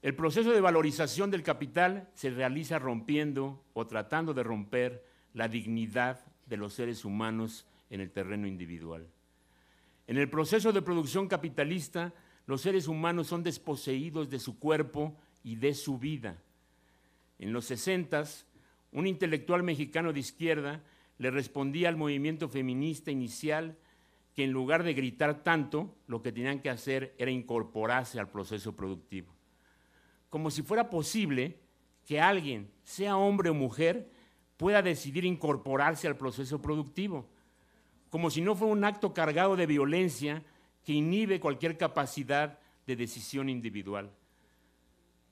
El 0.00 0.14
proceso 0.14 0.52
de 0.52 0.60
valorización 0.60 1.30
del 1.30 1.42
capital 1.42 2.08
se 2.14 2.30
realiza 2.30 2.78
rompiendo 2.78 3.64
o 3.72 3.86
tratando 3.86 4.32
de 4.32 4.44
romper 4.44 5.04
la 5.34 5.48
dignidad 5.48 6.24
de 6.46 6.56
los 6.56 6.74
seres 6.74 7.04
humanos 7.04 7.66
en 7.90 8.00
el 8.00 8.10
terreno 8.10 8.46
individual. 8.46 9.08
En 10.06 10.16
el 10.16 10.30
proceso 10.30 10.72
de 10.72 10.82
producción 10.82 11.26
capitalista, 11.26 12.14
los 12.46 12.62
seres 12.62 12.86
humanos 12.86 13.26
son 13.26 13.42
desposeídos 13.42 14.30
de 14.30 14.38
su 14.38 14.58
cuerpo 14.58 15.16
y 15.42 15.56
de 15.56 15.74
su 15.74 15.98
vida. 15.98 16.38
En 17.40 17.52
los 17.52 17.64
sesentas, 17.64 18.46
un 18.92 19.06
intelectual 19.06 19.64
mexicano 19.64 20.12
de 20.12 20.20
izquierda 20.20 20.80
le 21.18 21.30
respondía 21.30 21.88
al 21.88 21.96
movimiento 21.96 22.48
feminista 22.48 23.10
inicial 23.10 23.76
que 24.34 24.44
en 24.44 24.52
lugar 24.52 24.84
de 24.84 24.94
gritar 24.94 25.42
tanto, 25.42 25.92
lo 26.06 26.22
que 26.22 26.30
tenían 26.30 26.60
que 26.60 26.70
hacer 26.70 27.14
era 27.18 27.32
incorporarse 27.32 28.20
al 28.20 28.28
proceso 28.28 28.76
productivo. 28.76 29.37
Como 30.30 30.50
si 30.50 30.62
fuera 30.62 30.90
posible 30.90 31.58
que 32.04 32.20
alguien, 32.20 32.70
sea 32.84 33.16
hombre 33.16 33.50
o 33.50 33.54
mujer, 33.54 34.10
pueda 34.56 34.82
decidir 34.82 35.24
incorporarse 35.24 36.06
al 36.08 36.16
proceso 36.16 36.60
productivo, 36.60 37.28
como 38.10 38.30
si 38.30 38.40
no 38.40 38.54
fuera 38.54 38.72
un 38.72 38.84
acto 38.84 39.14
cargado 39.14 39.56
de 39.56 39.66
violencia 39.66 40.42
que 40.84 40.94
inhibe 40.94 41.40
cualquier 41.40 41.76
capacidad 41.76 42.58
de 42.86 42.96
decisión 42.96 43.48
individual. 43.48 44.10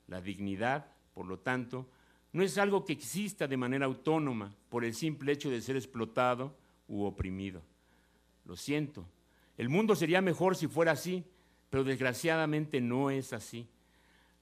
La 0.07 0.21
dignidad, 0.21 0.91
por 1.13 1.25
lo 1.25 1.39
tanto, 1.39 1.89
no 2.31 2.43
es 2.43 2.57
algo 2.57 2.85
que 2.85 2.93
exista 2.93 3.47
de 3.47 3.57
manera 3.57 3.85
autónoma 3.85 4.55
por 4.69 4.85
el 4.85 4.93
simple 4.93 5.31
hecho 5.31 5.49
de 5.49 5.61
ser 5.61 5.75
explotado 5.75 6.55
u 6.87 7.03
oprimido. 7.03 7.63
Lo 8.45 8.55
siento, 8.55 9.05
el 9.57 9.69
mundo 9.69 9.95
sería 9.95 10.21
mejor 10.21 10.55
si 10.55 10.67
fuera 10.67 10.91
así, 10.91 11.25
pero 11.69 11.83
desgraciadamente 11.83 12.79
no 12.79 13.09
es 13.09 13.33
así. 13.33 13.67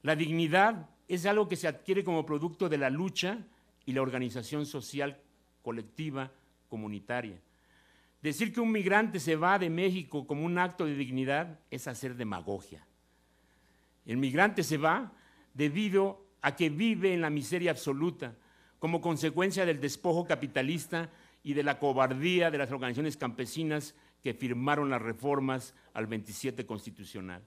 La 0.06 0.14
dignidad 0.14 0.88
es 1.08 1.26
algo 1.26 1.48
que 1.48 1.56
se 1.56 1.66
adquiere 1.66 2.04
como 2.04 2.24
producto 2.24 2.68
de 2.68 2.78
la 2.78 2.90
lucha 2.90 3.40
y 3.86 3.92
la 3.92 4.02
organización 4.02 4.64
social 4.64 5.20
colectiva 5.62 6.30
comunitaria. 6.68 7.40
Decir 8.22 8.52
que 8.52 8.60
un 8.60 8.70
migrante 8.70 9.18
se 9.18 9.34
va 9.34 9.58
de 9.58 9.68
México 9.68 10.24
como 10.24 10.44
un 10.44 10.58
acto 10.58 10.86
de 10.86 10.94
dignidad 10.94 11.58
es 11.72 11.88
hacer 11.88 12.14
demagogia. 12.14 12.86
El 14.04 14.18
migrante 14.18 14.62
se 14.62 14.76
va 14.76 15.12
debido 15.54 16.24
a 16.40 16.54
que 16.54 16.70
vive 16.70 17.12
en 17.12 17.20
la 17.20 17.28
miseria 17.28 17.72
absoluta 17.72 18.36
como 18.78 19.00
consecuencia 19.00 19.66
del 19.66 19.80
despojo 19.80 20.24
capitalista 20.24 21.10
y 21.42 21.54
de 21.54 21.64
la 21.64 21.80
cobardía 21.80 22.52
de 22.52 22.58
las 22.58 22.70
organizaciones 22.70 23.16
campesinas 23.16 23.96
que 24.22 24.34
firmaron 24.34 24.88
las 24.88 25.02
reformas 25.02 25.74
al 25.94 26.06
27 26.06 26.64
constitucional. 26.64 27.42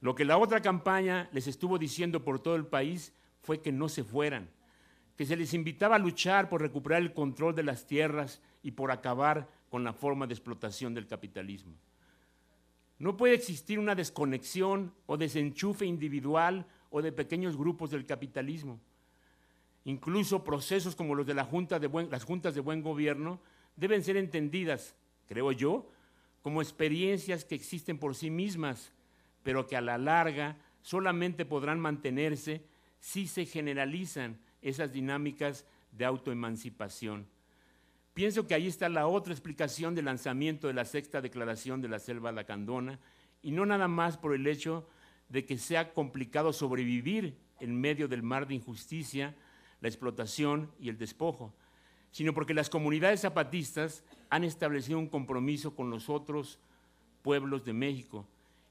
Lo 0.00 0.14
que 0.14 0.24
la 0.24 0.38
otra 0.38 0.62
campaña 0.62 1.28
les 1.32 1.46
estuvo 1.46 1.78
diciendo 1.78 2.24
por 2.24 2.40
todo 2.40 2.56
el 2.56 2.66
país 2.66 3.12
fue 3.42 3.60
que 3.60 3.72
no 3.72 3.88
se 3.88 4.02
fueran, 4.02 4.48
que 5.16 5.26
se 5.26 5.36
les 5.36 5.52
invitaba 5.52 5.96
a 5.96 5.98
luchar 5.98 6.48
por 6.48 6.62
recuperar 6.62 7.02
el 7.02 7.12
control 7.12 7.54
de 7.54 7.62
las 7.62 7.86
tierras 7.86 8.40
y 8.62 8.70
por 8.70 8.90
acabar 8.90 9.48
con 9.68 9.84
la 9.84 9.92
forma 9.92 10.26
de 10.26 10.34
explotación 10.34 10.94
del 10.94 11.06
capitalismo. 11.06 11.74
No 12.98 13.16
puede 13.16 13.34
existir 13.34 13.78
una 13.78 13.94
desconexión 13.94 14.92
o 15.06 15.16
desenchufe 15.16 15.86
individual 15.86 16.66
o 16.90 17.00
de 17.02 17.12
pequeños 17.12 17.56
grupos 17.56 17.90
del 17.90 18.04
capitalismo. 18.04 18.80
Incluso 19.84 20.44
procesos 20.44 20.94
como 20.94 21.14
los 21.14 21.26
de 21.26 21.34
las 21.34 21.48
juntas 21.48 21.80
de 21.80 22.60
buen 22.60 22.82
gobierno 22.82 23.40
deben 23.76 24.04
ser 24.04 24.16
entendidas, 24.16 24.94
creo 25.26 25.52
yo, 25.52 25.90
como 26.42 26.60
experiencias 26.60 27.44
que 27.44 27.54
existen 27.54 27.98
por 27.98 28.14
sí 28.14 28.30
mismas, 28.30 28.92
pero 29.42 29.66
que 29.66 29.76
a 29.76 29.80
la 29.80 29.98
larga 29.98 30.56
solamente 30.82 31.44
podrán 31.44 31.80
mantenerse 31.80 32.64
si 32.98 33.26
se 33.26 33.46
generalizan 33.46 34.38
esas 34.62 34.92
dinámicas 34.92 35.66
de 35.92 36.04
autoemancipación. 36.04 37.26
Pienso 38.14 38.46
que 38.46 38.54
ahí 38.54 38.66
está 38.66 38.88
la 38.88 39.06
otra 39.06 39.32
explicación 39.32 39.94
del 39.94 40.04
lanzamiento 40.06 40.66
de 40.66 40.74
la 40.74 40.84
sexta 40.84 41.20
declaración 41.20 41.80
de 41.80 41.88
la 41.88 41.98
selva 41.98 42.32
lacandona, 42.32 42.98
y 43.42 43.52
no 43.52 43.64
nada 43.64 43.88
más 43.88 44.18
por 44.18 44.34
el 44.34 44.46
hecho 44.46 44.86
de 45.28 45.46
que 45.46 45.56
sea 45.56 45.94
complicado 45.94 46.52
sobrevivir 46.52 47.38
en 47.60 47.80
medio 47.80 48.08
del 48.08 48.22
mar 48.22 48.46
de 48.46 48.54
injusticia, 48.54 49.34
la 49.80 49.88
explotación 49.88 50.70
y 50.78 50.88
el 50.88 50.98
despojo, 50.98 51.54
sino 52.10 52.34
porque 52.34 52.52
las 52.52 52.68
comunidades 52.68 53.20
zapatistas 53.20 54.04
han 54.28 54.44
establecido 54.44 54.98
un 54.98 55.08
compromiso 55.08 55.74
con 55.74 55.88
los 55.88 56.10
otros 56.10 56.58
pueblos 57.22 57.64
de 57.64 57.72
México. 57.72 58.26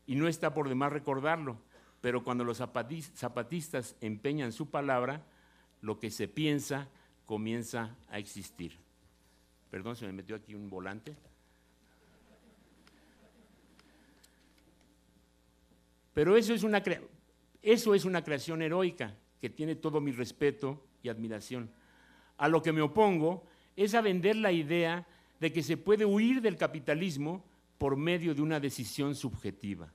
Y 0.10 0.16
no 0.16 0.28
está 0.28 0.56
por 0.56 0.68
demás 0.68 0.92
recordarlo, 0.92 1.60
pero 2.02 2.24
cuando 2.24 2.44
los 2.44 2.58
zapatistas 2.58 3.96
empeñan 4.02 4.52
su 4.52 4.72
palabra, 4.72 5.24
lo 5.82 6.00
que 6.00 6.10
se 6.10 6.28
piensa 6.28 6.88
comienza 7.28 7.96
a 8.10 8.18
existir. 8.18 8.76
Perdón, 9.70 9.96
se 9.96 10.08
me 10.08 10.14
metió 10.14 10.36
aquí 10.36 10.56
un 10.56 10.68
volante. 10.68 11.16
Pero 16.16 16.36
eso 16.36 16.56
es 16.56 16.64
una, 16.64 16.82
creación 18.24 18.64
heroica 18.64 19.16
que 19.40 19.52
tiene 19.52 19.76
todo 19.76 20.02
mi 20.02 20.12
respeto 20.12 20.88
y 21.04 21.10
admiración. 21.10 21.70
A 22.40 22.48
lo 22.48 22.64
que 22.64 22.74
me 22.74 22.82
opongo 22.82 23.46
es 23.76 23.94
a 23.94 24.02
vender 24.02 24.38
la 24.38 24.52
idea 24.52 25.06
de 25.40 25.54
que 25.54 25.62
se 25.62 25.78
puede 25.78 26.04
huir 26.04 26.42
del 26.42 26.58
capitalismo 26.58 27.46
por 27.78 27.96
medio 27.96 28.34
de 28.34 28.42
una 28.42 28.60
decisión 28.60 29.14
subjetiva. 29.14 29.94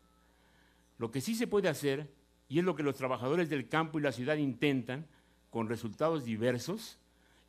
Lo 0.99 1.11
que 1.11 1.20
sí 1.20 1.34
se 1.34 1.47
puede 1.47 1.68
hacer, 1.68 2.12
y 2.49 2.59
es 2.59 2.64
lo 2.64 2.74
que 2.76 2.82
los 2.82 2.97
trabajadores 2.97 3.49
del 3.49 3.68
campo 3.68 3.99
y 3.99 4.03
la 4.03 4.12
ciudad 4.12 4.36
intentan, 4.36 5.07
con 5.51 5.68
resultados 5.68 6.24
diversos, 6.24 6.99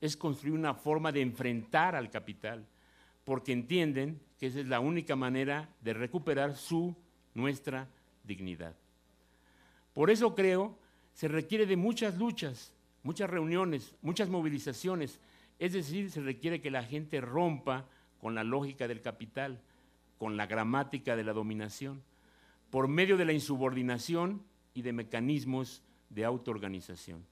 es 0.02 0.18
construir 0.18 0.54
una 0.54 0.74
forma 0.74 1.12
de 1.12 1.22
enfrentar 1.22 1.96
al 1.96 2.10
capital, 2.10 2.66
porque 3.24 3.52
entienden 3.52 4.20
que 4.39 4.48
esa 4.48 4.60
es 4.60 4.68
la 4.68 4.80
única 4.80 5.16
manera 5.16 5.70
de 5.82 5.93
recuperar 5.93 6.56
su, 6.56 6.96
nuestra 7.34 7.88
dignidad. 8.24 8.76
Por 9.93 10.10
eso 10.10 10.36
creo, 10.36 10.78
se 11.14 11.28
requiere 11.28 11.66
de 11.66 11.78
muchas 11.78 12.18
luchas, 12.18 12.74
muchas 13.04 13.30
reuniones, 13.30 13.96
muchas 14.02 14.30
movilizaciones, 14.30 15.20
es 15.58 15.74
decir, 15.74 16.12
se 16.12 16.22
requiere 16.22 16.62
que 16.62 16.72
la 16.72 16.84
gente 16.84 17.22
rompa 17.22 17.86
con 18.20 18.36
la 18.36 18.43
lógica 18.43 18.88
del 18.88 19.02
capital, 19.02 19.62
con 20.18 20.38
la 20.38 20.48
gramática 20.48 21.16
de 21.16 21.24
la 21.24 21.34
dominación, 21.34 22.04
por 22.70 22.88
medio 22.88 23.18
de 23.18 23.26
la 23.26 23.34
insubordinación 23.34 24.43
y 24.74 24.82
de 24.82 24.93
mecanismos 24.93 25.84
de 26.09 26.26
autoorganización. 26.26 27.26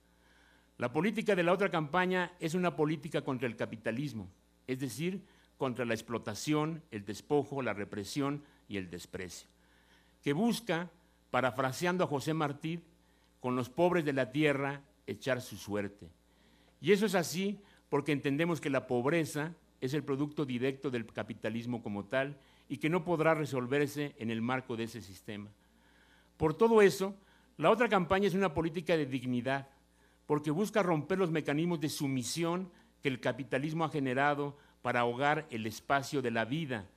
La 0.77 0.91
política 0.91 1.36
de 1.36 1.43
la 1.43 1.53
otra 1.53 1.69
campaña 1.69 2.31
es 2.39 2.53
una 2.53 2.75
política 2.75 3.21
contra 3.21 3.47
el 3.47 3.55
capitalismo, 3.55 4.27
es 4.67 4.79
decir, 4.79 5.21
contra 5.57 5.86
la 5.86 5.93
explotación, 5.93 6.81
el 6.91 7.05
despojo, 7.05 7.61
la 7.61 7.73
represión 7.73 8.43
y 8.67 8.77
el 8.77 8.89
desprecio 8.89 9.53
que 10.23 10.34
busca, 10.34 10.89
parafraseando 11.29 12.05
a 12.05 12.07
José 12.07 12.34
Martí, 12.34 12.79
con 13.41 13.55
los 13.55 13.69
pobres 13.69 14.05
de 14.05 14.13
la 14.13 14.31
tierra 14.31 14.81
echar 15.05 15.41
su 15.41 15.57
suerte. 15.57 16.07
Y 16.81 16.93
eso 16.93 17.05
es 17.05 17.13
así 17.13 17.59
porque 17.89 18.13
entendemos 18.13 18.61
que 18.61 18.69
la 18.69 18.88
pobreza 18.88 19.53
es 19.81 19.93
el 19.93 20.03
producto 20.03 20.45
directo 20.45 20.89
del 20.89 21.05
capitalismo 21.05 21.84
como 21.84 22.05
tal 22.05 22.38
y 22.70 22.78
que 22.78 22.89
no 22.89 23.03
podrá 23.03 23.34
resolverse 23.34 24.16
en 24.18 24.30
el 24.30 24.41
marco 24.41 24.76
de 24.76 24.86
ese 24.86 25.01
sistema. 25.01 25.49
Por 26.38 26.55
todo 26.55 26.82
eso, 26.82 27.16
la 27.57 27.70
otra 27.70 27.89
campaña 27.89 28.28
es 28.28 28.34
una 28.34 28.53
política 28.53 28.97
de 28.97 29.05
dignidad, 29.05 29.68
porque 30.26 30.51
busca 30.51 30.82
romper 30.82 31.18
los 31.18 31.32
mecanismos 31.32 31.80
de 31.80 31.89
sumisión 31.89 32.72
que 33.01 33.09
el 33.09 33.20
capitalismo 33.20 33.84
ha 33.84 33.89
generado 33.89 34.57
para 34.82 35.01
ahogar 35.01 35.45
el 35.49 35.66
espacio 35.66 36.22
de 36.22 36.32
la 36.32 36.45
vida, 36.45 36.88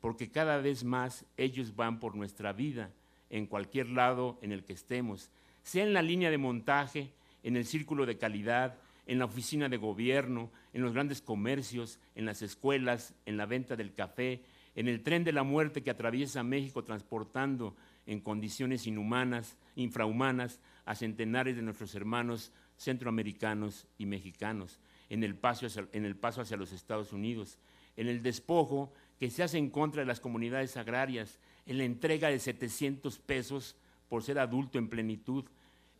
porque 0.00 0.30
cada 0.30 0.58
vez 0.58 0.84
más 0.84 1.24
ellos 1.36 1.74
van 1.76 2.00
por 2.00 2.14
nuestra 2.14 2.52
vida 2.52 2.90
en 3.30 3.46
cualquier 3.46 3.88
lado 3.88 4.38
en 4.42 4.52
el 4.52 4.64
que 4.64 4.74
estemos, 4.74 5.30
sea 5.62 5.84
en 5.84 5.94
la 5.94 6.02
línea 6.02 6.30
de 6.30 6.38
montaje, 6.38 7.12
en 7.42 7.56
el 7.56 7.64
círculo 7.64 8.04
de 8.04 8.18
calidad, 8.18 8.76
en 9.06 9.18
la 9.18 9.24
oficina 9.24 9.68
de 9.68 9.76
gobierno, 9.76 10.50
en 10.72 10.82
los 10.82 10.92
grandes 10.92 11.20
comercios, 11.20 11.98
en 12.14 12.26
las 12.26 12.42
escuelas, 12.42 13.14
en 13.26 13.36
la 13.36 13.46
venta 13.46 13.76
del 13.76 13.94
café, 13.94 14.42
en 14.74 14.88
el 14.88 15.02
tren 15.02 15.24
de 15.24 15.32
la 15.32 15.42
muerte 15.42 15.82
que 15.82 15.90
atraviesa 15.90 16.42
México 16.42 16.84
transportando 16.84 17.76
en 18.06 18.20
condiciones 18.20 18.86
inhumanas, 18.86 19.56
infrahumanas, 19.76 20.60
a 20.84 20.94
centenares 20.94 21.56
de 21.56 21.62
nuestros 21.62 21.94
hermanos 21.94 22.52
centroamericanos 22.76 23.86
y 23.98 24.06
mexicanos, 24.06 24.80
en 25.08 25.22
el 25.22 25.36
paso 25.36 25.66
hacia, 25.66 25.86
en 25.92 26.04
el 26.04 26.16
paso 26.16 26.40
hacia 26.40 26.56
los 26.56 26.72
Estados 26.72 27.12
Unidos, 27.12 27.58
en 27.96 28.08
el 28.08 28.22
despojo 28.22 28.92
que 29.18 29.30
se 29.30 29.42
hace 29.42 29.58
en 29.58 29.70
contra 29.70 30.02
de 30.02 30.06
las 30.06 30.20
comunidades 30.20 30.76
agrarias, 30.76 31.38
en 31.66 31.78
la 31.78 31.84
entrega 31.84 32.28
de 32.28 32.38
700 32.38 33.18
pesos 33.20 33.76
por 34.08 34.22
ser 34.22 34.38
adulto 34.38 34.78
en 34.78 34.88
plenitud, 34.88 35.44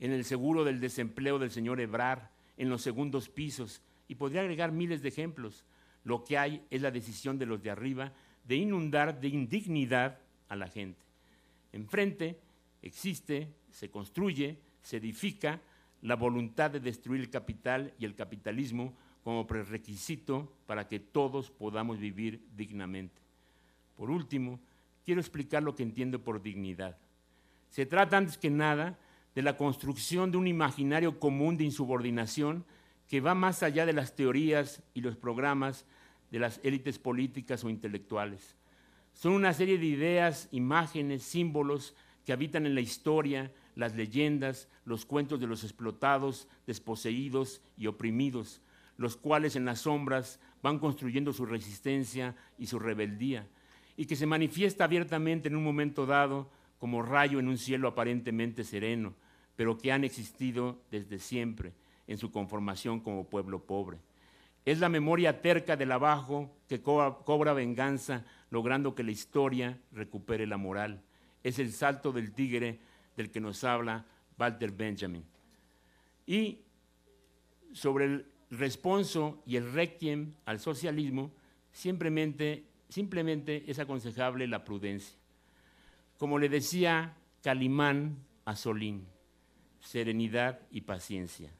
en 0.00 0.12
el 0.12 0.24
seguro 0.24 0.64
del 0.64 0.80
desempleo 0.80 1.38
del 1.38 1.50
señor 1.50 1.80
Ebrar, 1.80 2.30
en 2.56 2.68
los 2.68 2.82
segundos 2.82 3.28
pisos, 3.28 3.80
y 4.08 4.16
podría 4.16 4.40
agregar 4.42 4.72
miles 4.72 5.02
de 5.02 5.08
ejemplos. 5.08 5.64
Lo 6.02 6.24
que 6.24 6.36
hay 6.36 6.66
es 6.70 6.82
la 6.82 6.90
decisión 6.90 7.38
de 7.38 7.46
los 7.46 7.62
de 7.62 7.70
arriba 7.70 8.12
de 8.44 8.56
inundar 8.56 9.20
de 9.20 9.28
indignidad 9.28 10.18
a 10.48 10.56
la 10.56 10.68
gente. 10.68 11.00
Enfrente 11.72 12.38
existe, 12.82 13.48
se 13.70 13.90
construye, 13.90 14.58
se 14.82 14.98
edifica 14.98 15.60
la 16.02 16.16
voluntad 16.16 16.70
de 16.70 16.80
destruir 16.80 17.20
el 17.20 17.30
capital 17.30 17.94
y 17.98 18.04
el 18.04 18.14
capitalismo 18.14 18.94
como 19.24 19.46
prerequisito 19.46 20.52
para 20.66 20.86
que 20.86 21.00
todos 21.00 21.50
podamos 21.50 21.98
vivir 21.98 22.44
dignamente. 22.54 23.22
Por 23.96 24.10
último, 24.10 24.60
quiero 25.04 25.20
explicar 25.20 25.62
lo 25.62 25.74
que 25.74 25.82
entiendo 25.82 26.22
por 26.22 26.42
dignidad. 26.42 26.98
Se 27.70 27.86
trata 27.86 28.18
antes 28.18 28.36
que 28.36 28.50
nada 28.50 28.98
de 29.34 29.42
la 29.42 29.56
construcción 29.56 30.30
de 30.30 30.36
un 30.36 30.46
imaginario 30.46 31.18
común 31.18 31.56
de 31.56 31.64
insubordinación 31.64 32.64
que 33.08 33.20
va 33.20 33.34
más 33.34 33.62
allá 33.62 33.86
de 33.86 33.92
las 33.92 34.14
teorías 34.14 34.82
y 34.92 35.00
los 35.00 35.16
programas 35.16 35.86
de 36.34 36.40
las 36.40 36.58
élites 36.64 36.98
políticas 36.98 37.62
o 37.62 37.70
intelectuales. 37.70 38.56
Son 39.12 39.34
una 39.34 39.52
serie 39.52 39.78
de 39.78 39.86
ideas, 39.86 40.48
imágenes, 40.50 41.22
símbolos 41.22 41.94
que 42.26 42.32
habitan 42.32 42.66
en 42.66 42.74
la 42.74 42.80
historia, 42.80 43.52
las 43.76 43.94
leyendas, 43.94 44.68
los 44.84 45.06
cuentos 45.06 45.38
de 45.38 45.46
los 45.46 45.62
explotados, 45.62 46.48
desposeídos 46.66 47.62
y 47.76 47.86
oprimidos, 47.86 48.60
los 48.96 49.16
cuales 49.16 49.54
en 49.54 49.64
las 49.64 49.82
sombras 49.82 50.40
van 50.60 50.80
construyendo 50.80 51.32
su 51.32 51.46
resistencia 51.46 52.34
y 52.58 52.66
su 52.66 52.80
rebeldía, 52.80 53.46
y 53.96 54.06
que 54.06 54.16
se 54.16 54.26
manifiesta 54.26 54.82
abiertamente 54.82 55.46
en 55.46 55.54
un 55.54 55.62
momento 55.62 56.04
dado 56.04 56.50
como 56.80 57.02
rayo 57.02 57.38
en 57.38 57.46
un 57.46 57.58
cielo 57.58 57.86
aparentemente 57.86 58.64
sereno, 58.64 59.14
pero 59.54 59.78
que 59.78 59.92
han 59.92 60.02
existido 60.02 60.80
desde 60.90 61.20
siempre 61.20 61.74
en 62.08 62.18
su 62.18 62.32
conformación 62.32 62.98
como 62.98 63.28
pueblo 63.28 63.62
pobre. 63.62 63.98
Es 64.64 64.78
la 64.78 64.88
memoria 64.88 65.42
terca 65.42 65.76
del 65.76 65.92
abajo 65.92 66.56
que 66.68 66.80
cobra, 66.80 67.52
venganza, 67.52 68.24
logrando 68.50 68.94
que 68.94 69.02
la 69.02 69.10
historia 69.10 69.78
recupere 69.92 70.46
la 70.46 70.56
moral. 70.56 71.02
Es 71.42 71.58
el 71.58 71.72
salto 71.72 72.12
del 72.12 72.32
tigre 72.32 72.80
del 73.16 73.30
que 73.30 73.40
nos 73.40 73.62
habla 73.62 74.06
Walter 74.38 74.72
Benjamin. 74.72 75.24
Y 76.26 76.60
sobre 77.72 78.06
el 78.06 78.26
responso 78.50 79.42
y 79.44 79.56
el 79.56 79.70
requiem 79.72 80.32
al 80.46 80.60
socialismo, 80.60 81.30
simplemente, 81.70 82.64
simplemente 82.88 83.64
es 83.66 83.78
aconsejable 83.78 84.46
la 84.46 84.64
prudencia. 84.64 85.18
Como 86.16 86.38
le 86.38 86.48
decía 86.48 87.14
Calimán 87.42 88.16
a 88.46 88.56
Solín, 88.56 89.06
serenidad 89.80 90.60
y 90.70 90.80
paciencia. 90.80 91.50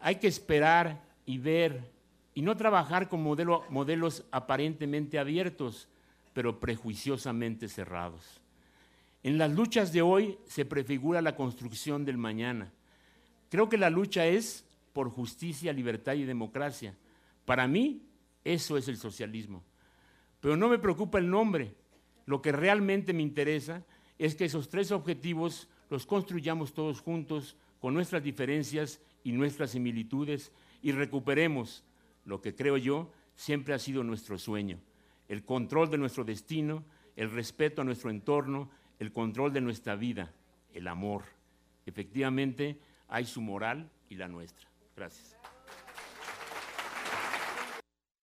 Hay 0.00 0.16
que 0.16 0.26
esperar 0.26 1.00
y 1.24 1.38
ver 1.38 1.91
y 2.34 2.42
no 2.42 2.56
trabajar 2.56 3.08
con 3.08 3.22
modelos 3.22 4.24
aparentemente 4.30 5.18
abiertos, 5.18 5.88
pero 6.32 6.60
prejuiciosamente 6.60 7.68
cerrados. 7.68 8.40
En 9.22 9.38
las 9.38 9.52
luchas 9.52 9.92
de 9.92 10.02
hoy 10.02 10.38
se 10.46 10.64
prefigura 10.64 11.22
la 11.22 11.36
construcción 11.36 12.04
del 12.04 12.18
mañana. 12.18 12.72
Creo 13.50 13.68
que 13.68 13.78
la 13.78 13.90
lucha 13.90 14.26
es 14.26 14.64
por 14.92 15.10
justicia, 15.10 15.72
libertad 15.72 16.14
y 16.14 16.24
democracia. 16.24 16.94
Para 17.44 17.68
mí, 17.68 18.02
eso 18.44 18.76
es 18.76 18.88
el 18.88 18.96
socialismo. 18.96 19.62
Pero 20.40 20.56
no 20.56 20.68
me 20.68 20.78
preocupa 20.78 21.18
el 21.18 21.30
nombre. 21.30 21.74
Lo 22.26 22.42
que 22.42 22.50
realmente 22.50 23.12
me 23.12 23.22
interesa 23.22 23.84
es 24.18 24.34
que 24.34 24.46
esos 24.46 24.68
tres 24.68 24.90
objetivos 24.90 25.68
los 25.90 26.06
construyamos 26.06 26.72
todos 26.72 27.00
juntos 27.00 27.56
con 27.80 27.94
nuestras 27.94 28.22
diferencias 28.22 29.00
y 29.22 29.32
nuestras 29.32 29.70
similitudes 29.70 30.50
y 30.82 30.92
recuperemos 30.92 31.84
lo 32.24 32.40
que 32.40 32.54
creo 32.54 32.76
yo 32.76 33.12
siempre 33.34 33.74
ha 33.74 33.78
sido 33.78 34.04
nuestro 34.04 34.38
sueño, 34.38 34.78
el 35.28 35.44
control 35.44 35.90
de 35.90 35.98
nuestro 35.98 36.24
destino, 36.24 36.84
el 37.16 37.30
respeto 37.30 37.82
a 37.82 37.84
nuestro 37.84 38.10
entorno, 38.10 38.70
el 38.98 39.12
control 39.12 39.52
de 39.52 39.60
nuestra 39.60 39.96
vida, 39.96 40.32
el 40.72 40.88
amor. 40.88 41.24
Efectivamente, 41.86 42.78
hay 43.08 43.24
su 43.24 43.40
moral 43.40 43.90
y 44.08 44.16
la 44.16 44.28
nuestra. 44.28 44.68
Gracias. 44.96 45.41